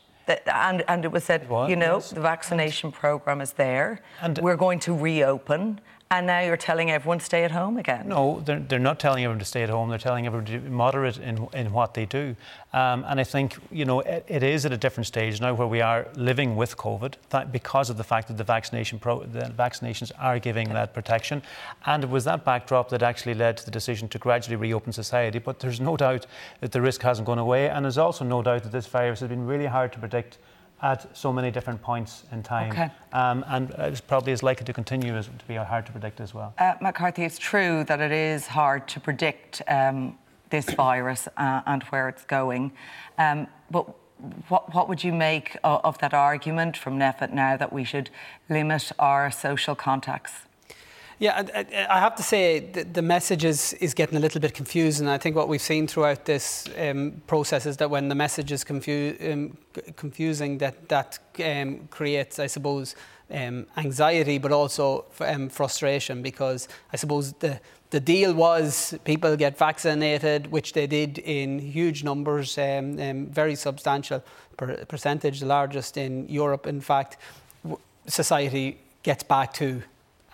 [0.47, 2.11] and, and it was said, you know, yes.
[2.11, 4.01] the vaccination programme is there.
[4.21, 8.09] And we're going to reopen and now you're telling everyone to stay at home again?
[8.09, 9.89] No, they're, they're not telling everyone to stay at home.
[9.89, 12.37] They're telling everyone to be moderate in, in what they do.
[12.73, 15.67] Um, and I think, you know, it, it is at a different stage now where
[15.67, 17.15] we are living with COVID
[17.51, 21.43] because of the fact that the, vaccination pro, the vaccinations are giving that protection.
[21.87, 25.41] And it was that backdrop that actually led to the decision to gradually reopen society.
[25.41, 26.27] But there's no doubt
[26.61, 27.69] that the risk hasn't gone away.
[27.69, 30.39] And there's also no doubt that this virus has been really hard to predict
[30.83, 32.71] at so many different points in time.
[32.71, 32.91] Okay.
[33.13, 36.35] Um, and it probably is likely to continue as, to be hard to predict as
[36.35, 36.55] well.
[36.59, 40.19] Uh, Matt Carthy, it's true that it is hard to predict um,
[40.51, 42.73] this virus uh, and where it's going.
[43.19, 43.89] Um, but
[44.49, 48.11] what, what would you make of, of that argument from NPHET now that we should
[48.49, 50.46] limit our social contacts?
[51.19, 55.01] Yeah, I, I, have to say the, message is, is getting a little bit confused,
[55.01, 58.53] and I think what we've seen throughout this um, process is that when the message
[58.53, 59.57] is confu- um,
[59.97, 62.97] confusing, that that um, creates, I suppose,
[63.31, 69.57] um, anxiety, but also um, frustration, because I suppose the the deal was people get
[69.57, 74.23] vaccinated, which they did in huge numbers, um, very substantial
[74.59, 76.67] per- percentage, the largest in Europe.
[76.67, 77.17] In fact,
[77.63, 79.83] w- society gets back to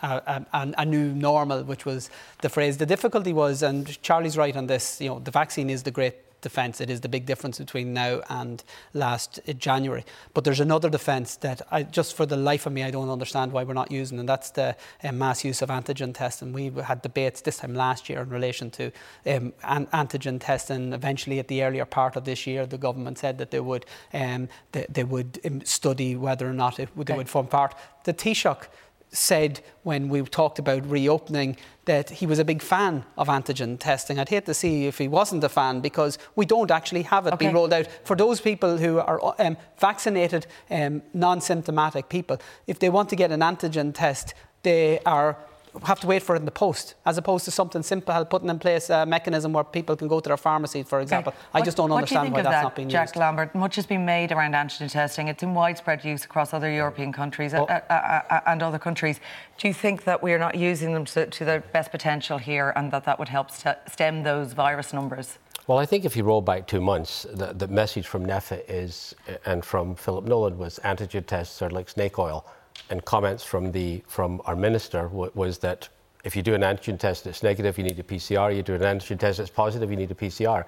[0.03, 2.11] a, a, a, new normal, which was
[2.41, 2.79] the phrase.
[2.79, 6.15] The difficulty was, and Charlie's right on this, you know, the vaccine is the great
[6.43, 6.81] defence.
[6.81, 8.63] It is the big difference between now and
[8.93, 10.05] last January.
[10.35, 13.53] But there's another defence that I, just for the life of me, I don't understand
[13.53, 16.53] why we're not using, and that's the um, mass use of antigen testing.
[16.53, 18.87] We had debates this time last year in relation to
[19.27, 20.93] um, an- antigen testing.
[20.93, 24.49] Eventually, at the earlier part of this year, the government said that they would um,
[24.73, 27.75] they, they, would um, study whether or not it, they would form part.
[28.05, 28.67] The Taoiseach
[29.13, 34.19] said when we talked about reopening that he was a big fan of antigen testing.
[34.19, 37.35] I'd hate to see if he wasn't a fan because we don't actually have it
[37.35, 37.45] okay.
[37.45, 37.87] being rolled out.
[38.05, 43.17] For those people who are um, vaccinated, um, non symptomatic people, if they want to
[43.17, 45.37] get an antigen test, they are
[45.85, 48.59] have to wait for it in the post, as opposed to something simple, putting in
[48.59, 51.33] place a mechanism where people can go to their pharmacy, for example.
[51.33, 51.47] Okay.
[51.55, 53.15] I just don't understand do why that's that, not being Jack used.
[53.15, 55.29] Jack Lambert, much has been made around antigen testing.
[55.29, 59.21] It's in widespread use across other European countries well, uh, uh, uh, and other countries.
[59.59, 62.73] Do you think that we are not using them to, to their best potential here
[62.77, 65.39] and that that would help st- stem those virus numbers?
[65.69, 69.15] Well, I think if you roll back two months, the, the message from NPHET is,
[69.47, 72.45] and from Philip Nolan was antigen tests are like snake oil.
[72.91, 75.89] And comments from, the, from our minister was that
[76.25, 78.55] if you do an antigen test it's negative, you need a PCR.
[78.55, 80.65] You do an antigen test that's positive, you need a PCR.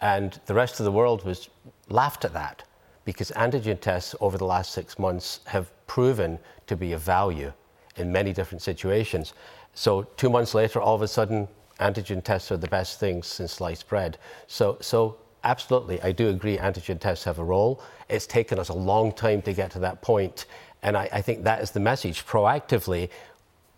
[0.00, 1.48] And the rest of the world was
[1.88, 2.64] laughed at that
[3.04, 7.52] because antigen tests over the last six months have proven to be of value
[7.96, 9.32] in many different situations.
[9.74, 11.48] So two months later, all of a sudden,
[11.80, 14.18] antigen tests are the best things since sliced bread.
[14.46, 17.82] So, so absolutely, I do agree antigen tests have a role.
[18.08, 20.46] It's taken us a long time to get to that point,
[20.82, 22.26] and I, I think that is the message.
[22.26, 23.10] Proactively,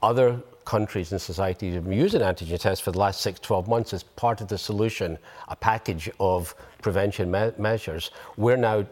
[0.03, 3.93] other countries and societies have been using antigen tests for the last six, 12 months
[3.93, 8.11] as part of the solution, a package of prevention me- measures.
[8.37, 8.87] We're now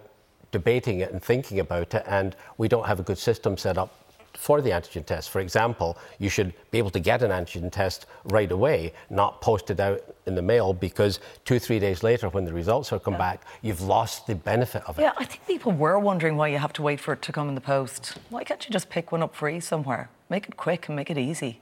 [0.50, 4.07] debating it and thinking about it, and we don't have a good system set up
[4.38, 5.30] for the antigen test.
[5.30, 9.68] For example, you should be able to get an antigen test right away, not post
[9.70, 13.14] it out in the mail because two, three days later, when the results are come
[13.14, 13.18] yeah.
[13.18, 15.02] back, you've lost the benefit of it.
[15.02, 17.48] Yeah, I think people were wondering why you have to wait for it to come
[17.48, 18.16] in the post.
[18.30, 20.08] Why can't you just pick one up free somewhere?
[20.30, 21.60] Make it quick and make it easy.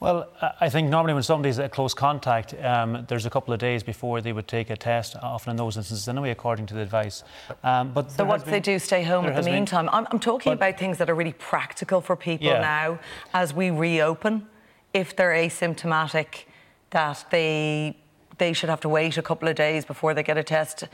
[0.00, 0.28] Well,
[0.60, 4.20] I think normally when somebody's at close contact, um, there's a couple of days before
[4.20, 7.22] they would take a test, often in those instances anyway, according to the advice.
[7.62, 8.78] Um, but so what they do?
[8.78, 9.86] Stay home in the meantime?
[9.86, 12.60] Been, I'm, I'm, talking but, about things that are really practical for people yeah.
[12.60, 12.98] now
[13.32, 14.46] as we reopen.
[14.92, 16.44] If they're asymptomatic,
[16.90, 17.96] that they
[18.38, 20.84] they should have to wait a couple of days before they get a test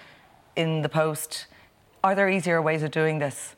[0.57, 1.47] in the post.
[2.05, 3.57] Are there easier ways of doing this?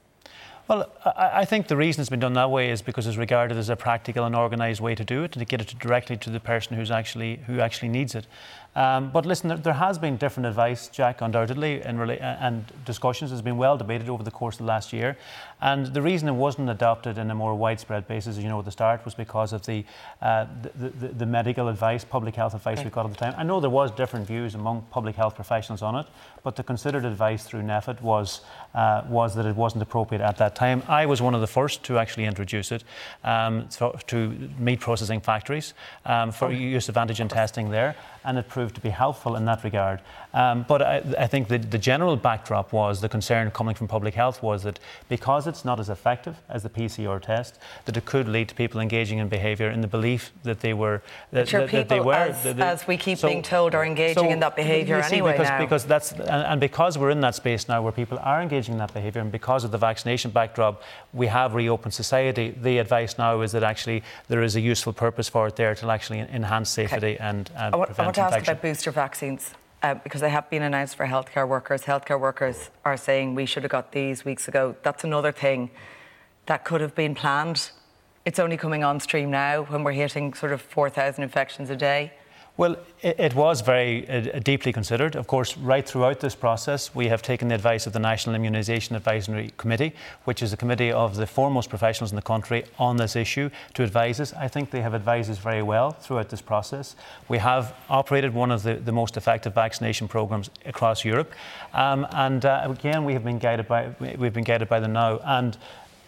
[0.73, 3.69] Well, I, think the reason it's been done that way is because it's regarded as
[3.69, 6.41] a practical and organised way to do it and to get it directly to the
[6.41, 8.27] person who's actually who actually needs it.
[8.75, 13.43] Um, but listen, there, there, has been different advice, Jack, undoubtedly, and, and discussions has
[13.43, 15.19] been well debated over the course of the last year.
[15.61, 18.65] And the reason it wasn't adopted in a more widespread basis, as you know, at
[18.65, 19.85] the start, was because of the,
[20.23, 22.87] uh, the, the, the, medical advice, public health advice okay.
[22.87, 23.35] we got at the time.
[23.37, 26.07] I know there was different views among public health professionals on it,
[26.43, 28.41] but the considered advice through NPHET was,
[28.75, 30.83] uh, was that it wasn't appropriate at that time.
[30.89, 32.85] I was one of the first to actually introduce it
[33.23, 35.75] um, to, to meat processing factories
[36.07, 36.57] um, for okay.
[36.57, 40.01] use of antigen testing there and it proved to be helpful in that regard.
[40.35, 44.15] Um, but I, I think the, the, general backdrop was the concern coming from public
[44.15, 44.79] health was that
[45.09, 48.81] because it's not as effective as the PCR test, that it could lead to people
[48.81, 51.03] engaging in behaviour in the belief that they were
[51.33, 54.31] that, that, that they were as, as we keep so, being told are engaging so
[54.31, 55.59] in that behaviour anyway because, now.
[55.59, 58.79] because that's and, and because we're in that space now where people are engaging in
[58.79, 62.55] that behaviour and because of the vaccination backdrop, we have reopened society.
[62.63, 65.91] The advice now is that actually there is a useful purpose for it there to
[65.91, 67.17] actually enhance safety okay.
[67.19, 68.41] and, and I want, prevent I want to infection.
[68.41, 71.83] ask about booster vaccines uh, because they have been announced for healthcare workers.
[71.83, 74.77] Healthcare workers are saying we should have got these weeks ago.
[74.83, 75.71] That's another thing
[76.47, 77.71] that could have been planned.
[78.25, 82.13] It's only coming on stream now when we're hitting sort of 4,000 infections a day.
[82.59, 85.17] Well, it, it was very uh, deeply considered.
[85.17, 88.95] Of course, right throughout this process, we have taken the advice of the National Immunisation
[88.95, 89.95] Advisory Committee,
[90.25, 93.83] which is a committee of the foremost professionals in the country on this issue, to
[93.83, 94.35] advise us.
[94.35, 96.95] I think they have advised us very well throughout this process.
[97.29, 101.33] We have operated one of the, the most effective vaccination programs across Europe,
[101.73, 103.89] um, and uh, again, we have been guided by
[104.19, 105.21] we've been guided by them now.
[105.25, 105.57] And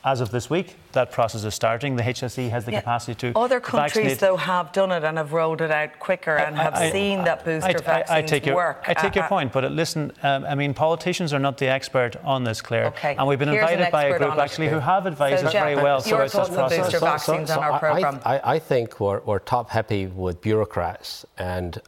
[0.05, 1.97] as of this week, that process is starting.
[1.97, 2.81] The HSE has the yeah.
[2.81, 3.39] capacity to.
[3.39, 4.19] Other countries, vaccinate.
[4.21, 7.21] though, have done it and have rolled it out quicker and I, have I, seen
[7.21, 8.85] I, that booster vaccines I, take your, work.
[8.87, 11.69] I take your uh, uh, point, but listen, um, I mean, politicians are not the
[11.69, 12.87] expert on this, Claire.
[12.89, 13.17] Okay.
[13.17, 15.77] And we've been Here's invited by a group actually who have advised so us very
[15.77, 16.79] well throughout this process.
[16.79, 18.21] Booster so, vaccines so, so on our programme.
[18.25, 21.81] I, think we're, we're top happy with bureaucrats and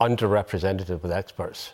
[0.00, 1.72] underrepresented with experts.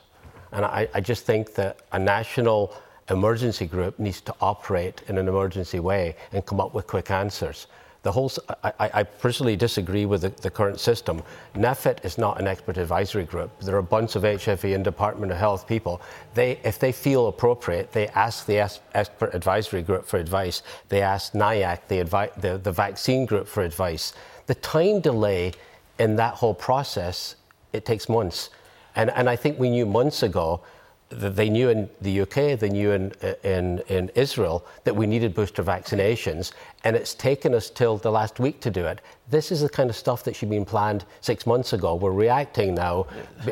[0.53, 2.75] And I, I just think that a national
[3.11, 7.67] emergency group needs to operate in an emergency way and come up with quick answers.
[8.03, 8.33] The whole,
[8.65, 11.23] I, I personally disagree with the, the, current system.
[11.55, 13.57] NPHET is not an expert advisory group.
[13.61, 16.03] There are a bunch of HSE and Department of Health people.
[16.35, 20.65] They, if they feel appropriate, they ask the expert advisory group for advice.
[20.89, 24.15] They ask NIAC, the, advi- the, the vaccine group, for advice.
[24.47, 25.53] The time delay
[26.01, 27.37] in that whole process,
[27.73, 28.51] it takes months.
[28.97, 30.61] And, and I think we knew months ago
[31.13, 35.63] they knew in the UK, they knew in, in, in Israel that we needed booster
[35.63, 36.53] vaccinations,
[36.85, 39.01] and it's taken us till the last week to do it.
[39.31, 41.95] This is the kind of stuff that should have been planned six months ago.
[41.95, 43.07] We're reacting now,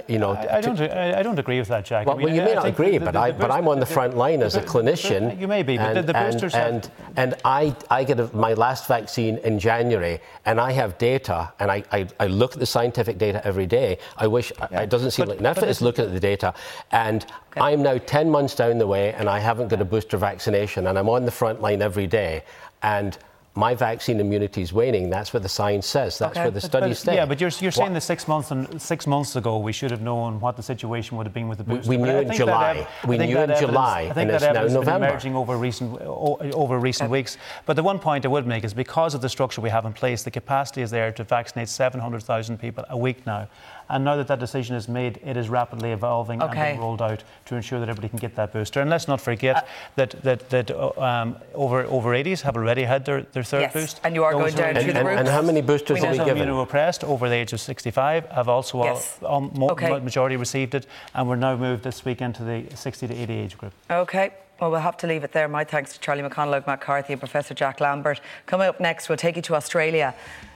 [0.09, 0.33] you know.
[0.33, 2.07] I, I don't, I don't agree with that, Jack.
[2.07, 3.81] Well, I mean, well you may not agree, the, the, but, I, but I'm on
[3.81, 5.41] the front line as a clinician.
[5.41, 6.93] You may be, but and, the, boosters and, have...
[7.17, 11.53] and, and I, I get a, my last vaccine in January, and I have data,
[11.59, 13.99] and I, I, I look at the scientific data every day.
[14.19, 14.83] I wish yeah.
[14.83, 16.53] it doesn't seem but, like NPHET is looking at the data,
[16.91, 17.61] and okay.
[17.61, 20.99] I'm now 10 months down the way, and I haven't got a booster vaccination, and
[20.99, 22.43] I'm on the front line every day,
[22.83, 23.17] and
[23.55, 25.11] my vaccine immunity is waning.
[25.11, 26.19] That's what the science says.
[26.19, 26.45] That's okay.
[26.47, 27.17] what the studies say.
[27.17, 30.03] Yeah, but you're, you're saying that six months and six months ago we should have
[30.03, 31.91] known what the situation would have been with the booster.
[31.91, 32.87] We, we knew in July.
[33.03, 35.09] Ev- we knew in July, I and it's now November.
[35.09, 37.13] emerging over recent over recent okay.
[37.13, 37.39] weeks.
[37.67, 39.93] But the one point I would make is because of the structure we have in
[39.93, 43.49] place, the capacity is there to vaccinate 700,000 people a week now.
[43.91, 46.53] And now that that decision is made, it is rapidly evolving okay.
[46.53, 48.81] and being rolled out to ensure that everybody can get that booster.
[48.81, 49.63] And let's not forget uh,
[49.97, 54.01] that that, that um, over over 80s have already had their, their third yes, boost.
[54.05, 55.19] And you are Those going down through the groups.
[55.19, 56.49] And how many boosters have we given?
[56.49, 59.19] Immunopressed over the age of 65 have also yes.
[59.23, 59.99] all, all, okay.
[60.01, 63.59] majority received it, and we're now moved this week into the 60 to 80 age
[63.59, 63.73] group.
[63.91, 64.33] Okay.
[64.61, 65.49] Well, we'll have to leave it there.
[65.49, 68.21] My thanks to Charlie McConalogue, Matt Carthy, and Professor Jack Lambert.
[68.45, 70.15] Coming up next, we'll take you to Australia.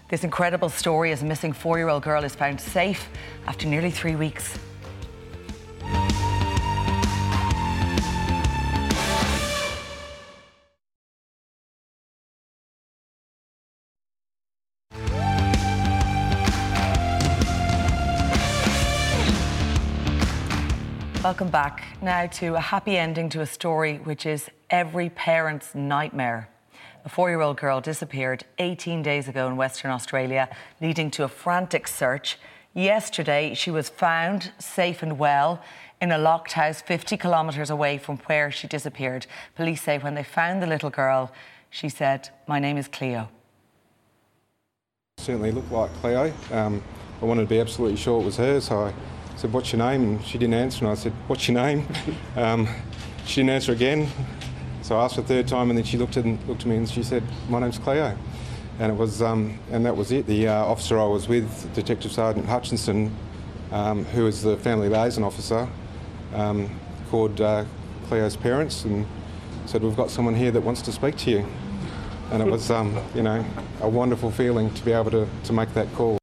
[0.08, 3.08] This incredible story as a missing four year old girl is found safe
[3.46, 4.58] after nearly three weeks.
[21.22, 21.82] Welcome back.
[22.02, 26.50] Now to a happy ending to a story which is every parent's nightmare.
[27.04, 30.48] A four year old girl disappeared 18 days ago in Western Australia,
[30.80, 32.38] leading to a frantic search.
[32.72, 35.62] Yesterday, she was found safe and well
[36.00, 39.26] in a locked house 50 kilometres away from where she disappeared.
[39.54, 41.30] Police say when they found the little girl,
[41.68, 43.28] she said, My name is Cleo.
[45.18, 46.32] Certainly looked like Cleo.
[46.52, 46.82] Um,
[47.20, 48.94] I wanted to be absolutely sure it was her, so I
[49.36, 50.02] said, What's your name?
[50.02, 51.86] And she didn't answer, and I said, What's your name?
[52.36, 52.66] um,
[53.26, 54.08] she didn't answer again.
[54.84, 56.86] So I asked a third time, and then she looked at, looked at me and
[56.86, 58.14] she said, "My name's Cleo,"
[58.78, 60.26] and it was, um, and that was it.
[60.26, 63.10] The uh, officer I was with, Detective Sergeant Hutchinson,
[63.72, 65.66] um, who is the family liaison officer,
[66.34, 66.68] um,
[67.10, 67.64] called uh,
[68.08, 69.06] Cleo's parents and
[69.64, 71.46] said, "We've got someone here that wants to speak to you,"
[72.30, 73.42] and it was, um, you know,
[73.80, 76.18] a wonderful feeling to be able to, to make that call.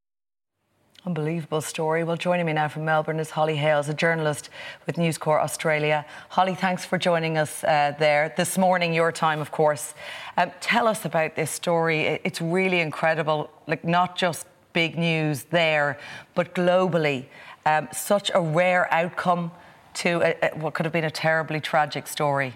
[1.03, 2.03] Unbelievable story.
[2.03, 4.51] Well, joining me now from Melbourne is Holly Hales, a journalist
[4.85, 6.05] with News Corp Australia.
[6.29, 9.95] Holly, thanks for joining us uh, there this morning, your time, of course.
[10.37, 12.19] Um, tell us about this story.
[12.23, 15.97] It's really incredible, like not just big news there,
[16.35, 17.25] but globally.
[17.65, 19.51] Um, such a rare outcome
[19.95, 22.55] to a, a, what could have been a terribly tragic story.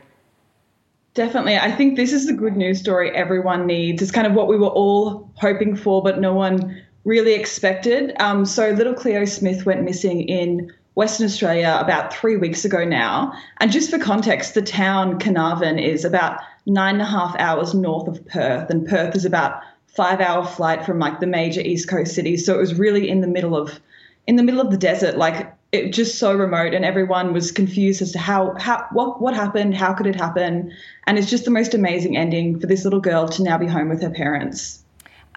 [1.16, 1.58] Definitely.
[1.58, 4.04] I think this is the good news story everyone needs.
[4.04, 8.14] It's kind of what we were all hoping for, but no one really expected.
[8.20, 13.34] Um, so little Cleo Smith went missing in Western Australia about three weeks ago now.
[13.60, 18.08] And just for context, the town Carnarvon is about nine and a half hours north
[18.08, 22.16] of Perth, and Perth is about five hour flight from like the major East Coast
[22.16, 22.45] cities.
[22.45, 23.80] So it was really in the middle of
[24.28, 28.01] in the middle of the desert, like it just so remote, and everyone was confused
[28.01, 30.72] as to how how what what happened, how could it happen,
[31.06, 33.89] and it's just the most amazing ending for this little girl to now be home
[33.89, 34.85] with her parents.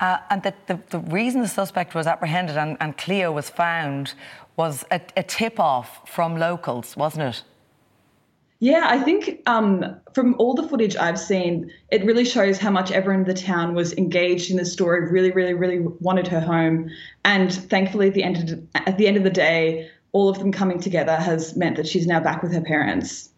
[0.00, 4.14] Uh, and the, the, the, reason the suspect was apprehended and, and Cleo was found
[4.56, 7.42] was a, a tip off from locals, wasn't it?
[8.60, 12.90] Yeah, I think um, from all the footage I've seen, it really shows how much
[12.90, 15.08] everyone in the town was engaged in the story.
[15.12, 16.90] Really, really, really wanted her home,
[17.24, 20.50] and thankfully, at the end of, at the end of the day, all of them
[20.50, 23.30] coming together has meant that she's now back with her parents.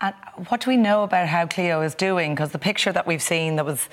[0.00, 0.14] And
[0.48, 2.34] what do we know about how Cleo is doing?
[2.34, 3.90] Because the picture that we've seen that was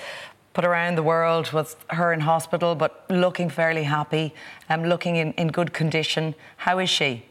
[0.59, 4.33] put around the world with her in hospital, but looking fairly happy,
[4.69, 6.35] um, looking in, in good condition.
[6.57, 7.23] How is she?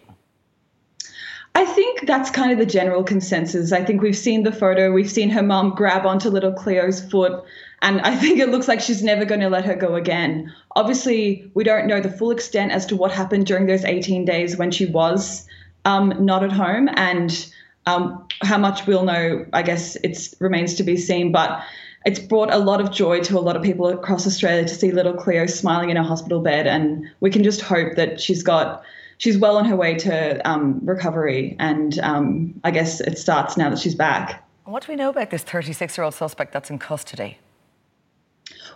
[1.55, 3.71] I think that's kind of the general consensus.
[3.71, 7.45] I think we've seen the photo, we've seen her mum grab onto little Cleo's foot,
[7.83, 10.51] and I think it looks like she's never going to let her go again.
[10.75, 14.57] Obviously, we don't know the full extent as to what happened during those 18 days
[14.57, 15.47] when she was
[15.85, 17.53] um, not at home, and
[17.89, 21.33] um, how much we'll know, I guess it remains to be seen.
[21.33, 21.63] But
[22.05, 24.93] it's brought a lot of joy to a lot of people across Australia to see
[24.93, 28.83] little Cleo smiling in her hospital bed, and we can just hope that she's got
[29.19, 33.71] she's well on her way to um, recovery, and um, I guess it starts now
[33.71, 34.45] that she's back.
[34.65, 37.39] What do we know about this 36 year old suspect that's in custody?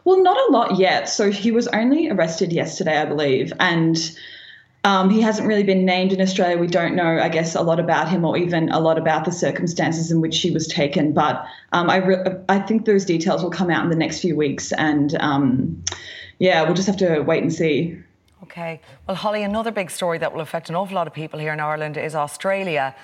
[0.04, 1.08] Well, not a lot yet.
[1.08, 3.96] So he was only arrested yesterday, I believe, and
[4.84, 6.58] um, he hasn't really been named in Australia.
[6.58, 9.32] We don't know, I guess, a lot about him or even a lot about the
[9.32, 11.12] circumstances in which he was taken.
[11.12, 14.34] But um, I, re- I think those details will come out in the next few
[14.34, 14.72] weeks.
[14.72, 15.84] And um,
[16.40, 17.96] yeah, we'll just have to wait and see.
[18.42, 18.80] Okay.
[19.06, 21.60] Well, Holly, another big story that will affect an awful lot of people here in
[21.60, 22.94] Ireland is Australia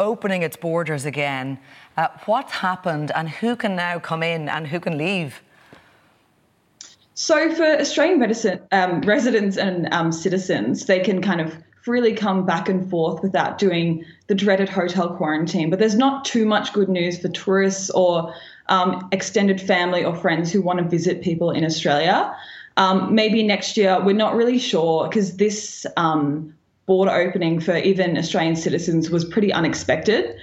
[0.00, 1.58] opening its borders again.
[1.96, 5.40] Uh, what happened and who can now come in and who can leave?
[7.20, 11.52] So, for Australian medicine, um, residents and um, citizens, they can kind of
[11.82, 15.68] freely come back and forth without doing the dreaded hotel quarantine.
[15.68, 18.32] But there's not too much good news for tourists or
[18.68, 22.32] um, extended family or friends who want to visit people in Australia.
[22.76, 26.54] Um, maybe next year, we're not really sure because this um,
[26.86, 30.36] border opening for even Australian citizens was pretty unexpected.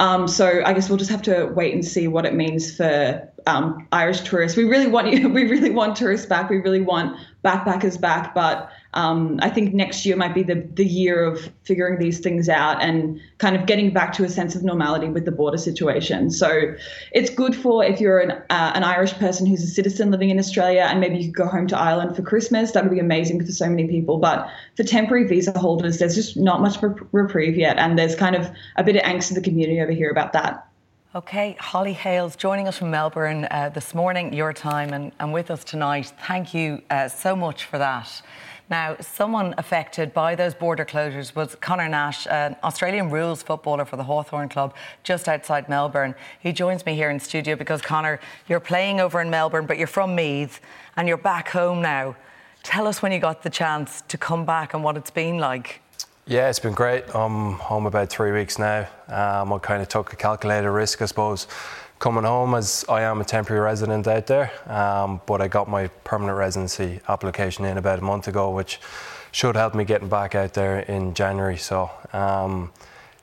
[0.00, 3.30] Um, so I guess we'll just have to wait and see what it means for
[3.46, 4.56] um, Irish tourists.
[4.56, 5.06] We really want.
[5.36, 6.48] We really want tourists back.
[6.50, 8.34] We really want backpackers back.
[8.34, 12.48] But um, I think next year might be the the year of figuring these things
[12.48, 16.30] out and kind of getting back to a sense of normality with the border situation.
[16.30, 16.74] So
[17.12, 20.38] it's good for if you're an uh, an Irish person who's a citizen living in
[20.38, 22.72] Australia and maybe you could go home to Ireland for Christmas.
[22.72, 24.18] That would be amazing for so many people.
[24.18, 26.78] But for temporary visa holders, there's just not much
[27.12, 30.10] reprieve yet, and there's kind of a bit of angst in the community over here
[30.10, 30.65] about that.
[31.16, 35.50] Okay, Holly Hales joining us from Melbourne uh, this morning, your time, and, and with
[35.50, 36.12] us tonight.
[36.26, 38.20] Thank you uh, so much for that.
[38.68, 43.96] Now, someone affected by those border closures was Connor Nash, an Australian rules footballer for
[43.96, 46.14] the Hawthorn Club just outside Melbourne.
[46.38, 49.86] He joins me here in studio because, Connor, you're playing over in Melbourne, but you're
[49.86, 50.60] from Meath
[50.96, 52.14] and you're back home now.
[52.62, 55.80] Tell us when you got the chance to come back and what it's been like.
[56.28, 57.04] Yeah, it's been great.
[57.14, 58.88] I'm home about three weeks now.
[59.06, 61.46] Um, I kind of took a calculated risk, I suppose,
[62.00, 64.50] coming home as I am a temporary resident out there.
[64.68, 68.80] Um, but I got my permanent residency application in about a month ago, which
[69.30, 71.58] should help me getting back out there in January.
[71.58, 72.72] So, um,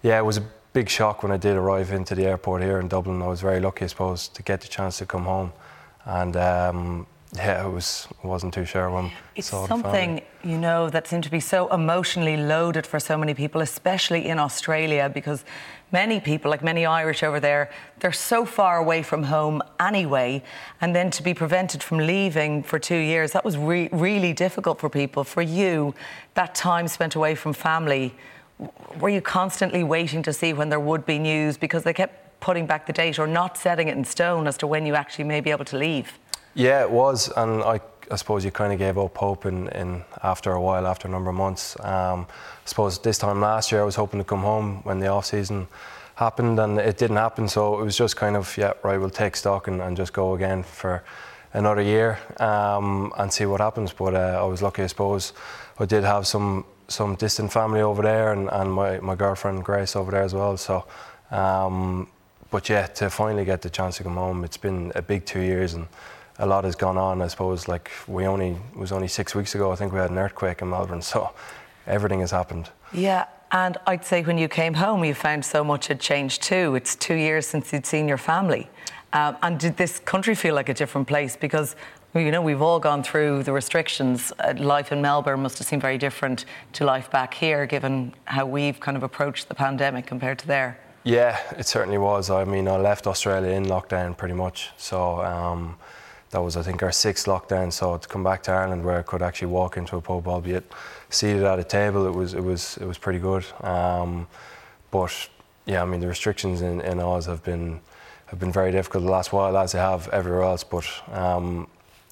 [0.01, 2.87] yeah, it was a big shock when I did arrive into the airport here in
[2.87, 3.21] Dublin.
[3.21, 5.51] I was very lucky, I suppose, to get the chance to come home.
[6.05, 11.23] And um, yeah, it was wasn't too sure when it's something you know that seemed
[11.23, 15.43] to be so emotionally loaded for so many people, especially in Australia, because
[15.91, 20.43] many people, like many Irish over there, they're so far away from home anyway,
[20.81, 24.79] and then to be prevented from leaving for two years, that was re- really difficult
[24.79, 25.23] for people.
[25.23, 25.95] For you,
[26.35, 28.13] that time spent away from family,
[28.99, 32.67] were you constantly waiting to see when there would be news because they kept putting
[32.67, 35.41] back the date or not setting it in stone as to when you actually may
[35.41, 36.19] be able to leave?
[36.55, 37.79] Yeah, it was, and I,
[38.11, 41.11] I suppose you kind of gave up hope in, in after a while, after a
[41.11, 41.75] number of months.
[41.79, 45.07] Um, I suppose this time last year I was hoping to come home when the
[45.07, 45.67] off season
[46.15, 47.47] happened, and it didn't happen.
[47.47, 50.35] So it was just kind of yeah, right, we'll take stock and, and just go
[50.35, 51.03] again for
[51.53, 53.91] another year um, and see what happens.
[53.91, 55.33] But uh, I was lucky, I suppose.
[55.79, 59.95] I did have some some distant family over there, and, and my, my girlfriend Grace
[59.95, 60.57] over there as well.
[60.57, 60.85] So.
[61.31, 62.09] Um,
[62.51, 65.39] but yeah, to finally get the chance to come home, it's been a big two
[65.39, 65.87] years, and
[66.39, 67.21] a lot has gone on.
[67.21, 69.71] I suppose like we only it was only six weeks ago.
[69.71, 71.31] I think we had an earthquake in Melbourne, so
[71.87, 72.69] everything has happened.
[72.91, 76.75] Yeah, and I'd say when you came home, you found so much had changed too.
[76.75, 78.69] It's two years since you'd seen your family,
[79.13, 81.35] um, and did this country feel like a different place?
[81.35, 81.75] Because
[82.15, 84.31] you know we've all gone through the restrictions.
[84.39, 88.45] Uh, life in Melbourne must have seemed very different to life back here, given how
[88.45, 90.79] we've kind of approached the pandemic compared to there.
[91.05, 92.29] Yeah, it certainly was.
[92.29, 95.21] I mean, I left Australia in lockdown pretty much, so.
[95.21, 95.77] Um,
[96.33, 97.71] that was, I think, our sixth lockdown.
[97.71, 100.65] So to come back to Ireland, where I could actually walk into a pub, albeit
[101.09, 103.45] seated at a table, it was it was it was pretty good.
[103.61, 104.27] Um,
[104.91, 105.13] but
[105.65, 107.79] yeah, I mean, the restrictions in, in Oz have been
[108.25, 110.63] have been very difficult the last while, as they have everywhere else.
[110.63, 111.67] But um,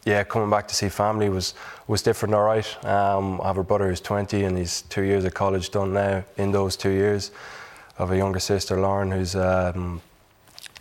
[0.06, 1.56] yeah, coming back to see family was
[1.88, 2.36] was different.
[2.36, 5.72] All right, um, I have a brother who's 20 and he's two years of college
[5.72, 6.24] done now.
[6.38, 7.32] In those two years,
[7.98, 10.00] I have a younger sister, Lauren, who's um,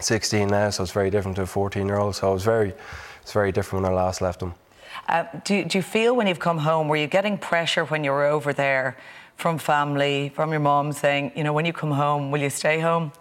[0.02, 2.16] 16 now, so it's very different to a 14 year old.
[2.16, 2.72] So I was very
[3.22, 4.54] it's very different when I last left them.
[5.08, 8.10] Uh, do, do you feel when you've come home, were you getting pressure when you
[8.10, 8.96] were over there
[9.36, 12.80] from family, from your mom saying, you know, when you come home, will you stay
[12.80, 13.12] home?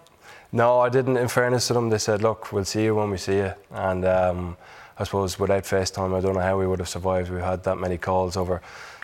[0.52, 1.18] No, I didn't.
[1.18, 3.54] In fairness to them, they said, look, we'll see you when we see you.
[3.72, 4.58] And um,
[4.98, 7.32] I suppose without FaceTime, I don't know how we would have survived.
[7.32, 8.62] We've had that many calls over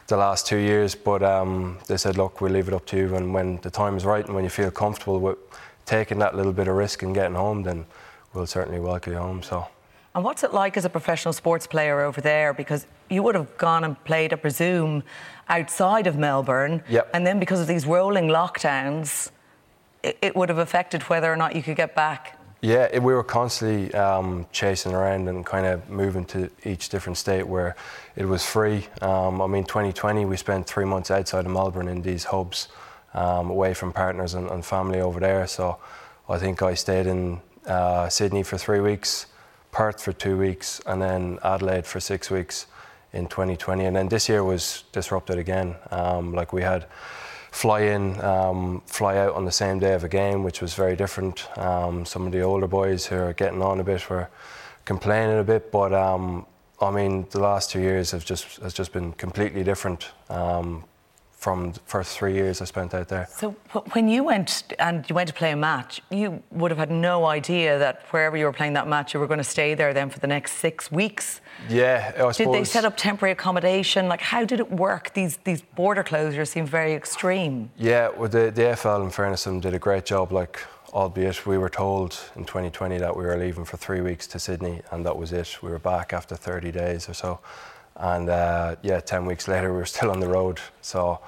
[0.07, 3.15] the last two years, but um, they said, look, we'll leave it up to you.
[3.15, 5.37] And when the time is right and when you feel comfortable with
[5.85, 7.85] taking that little bit of risk and getting home, then
[8.33, 9.43] we'll certainly welcome you home.
[9.43, 9.67] So.
[10.13, 12.53] And what's it like as a professional sports player over there?
[12.53, 15.03] Because you would have gone and played, I presume,
[15.49, 16.83] outside of Melbourne.
[16.89, 17.11] Yep.
[17.13, 19.31] And then because of these rolling lockdowns,
[20.03, 22.39] it, it would have affected whether or not you could get back.
[22.61, 27.17] Yeah, it, we were constantly um, chasing around and kind of moving to each different
[27.17, 27.75] state where
[28.15, 28.87] it was free.
[29.01, 32.69] Um, I mean, 2020, we spent three months outside of Melbourne in these hubs,
[33.15, 35.47] um, away from partners and, and, family over there.
[35.47, 35.79] So
[36.29, 39.27] I think I stayed in uh, Sydney for three weeks.
[39.71, 42.67] Perth for two weeks, and then Adelaide for six weeks
[43.11, 43.83] in 2020.
[43.83, 45.75] And then this year was disrupted again.
[45.91, 46.85] Um, like we had
[47.51, 50.95] fly in, um, fly out on the same day of a game, which was very
[50.95, 51.49] different.
[51.57, 54.29] Um, some of the older boys who are getting on a bit were
[54.85, 56.45] complaining a bit, but um,
[56.81, 60.83] I mean, the last two years have just has just been completely different um,
[61.45, 63.27] from the first three years I spent out there.
[63.29, 63.51] So
[63.91, 67.25] when you went and you went to play a match, you would have had no
[67.25, 70.09] idea that wherever you were playing that match, you were going to stay there then
[70.09, 71.41] for the next six weeks.
[71.69, 74.07] Yeah, I Did they set up temporary accommodation?
[74.07, 75.13] Like, how did it work?
[75.13, 77.69] These these border closures seem very extreme.
[77.77, 80.31] Yeah, well, the, the AFL, in fairness, um, did a great job.
[80.31, 80.55] Like,
[80.93, 84.81] albeit we were told in 2020 that we were leaving for three weeks to Sydney,
[84.91, 85.61] and that was it.
[85.61, 87.39] We were back after 30 days or so.
[87.97, 90.59] And uh, yeah, 10 weeks later, we were still on the road.
[90.81, 91.19] So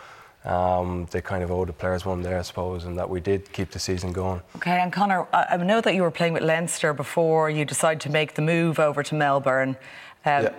[0.46, 3.52] um, they kind of owed the players one there, I suppose, and that we did
[3.52, 4.42] keep the season going.
[4.58, 8.10] Okay, and Connor, I know that you were playing with Leinster before you decided to
[8.10, 9.78] make the move over to Melbourne.
[10.26, 10.54] Um, yeah.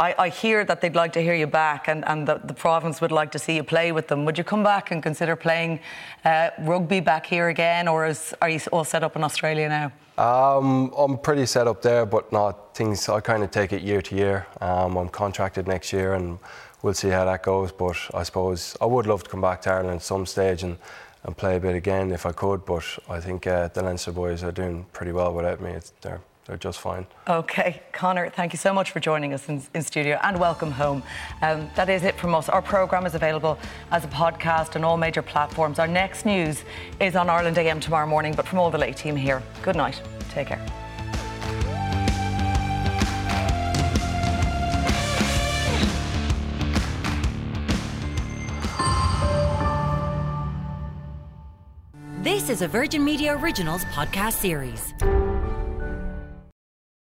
[0.00, 3.02] I, I, hear that they'd like to hear you back and, and the, the, province
[3.02, 4.24] would like to see you play with them.
[4.24, 5.78] Would you come back and consider playing
[6.24, 9.92] uh, rugby back here again, or is, are you all set up in Australia now?
[10.16, 13.10] Um, I'm pretty set up there, but not things.
[13.10, 14.46] I kind of take it year to year.
[14.62, 16.38] Um, I'm contracted next year, and
[16.80, 17.70] we'll see how that goes.
[17.70, 20.78] But I suppose I would love to come back to Ireland at some stage and,
[21.24, 22.64] and play a bit again if I could.
[22.64, 25.72] But I think uh, the Leinster boys are doing pretty well without me.
[25.72, 27.06] It's, they're they're just fine.
[27.28, 31.00] Okay, Connor, thank you so much for joining us in, in studio and welcome home.
[31.42, 32.48] Um, that is it from us.
[32.48, 33.56] Our programme is available
[33.92, 35.78] as a podcast on all major platforms.
[35.78, 36.64] Our next news
[36.98, 40.02] is on Ireland AM tomorrow morning, but from all the late team here, good night.
[40.30, 40.66] Take care.
[52.22, 54.92] This is a Virgin Media Originals podcast series.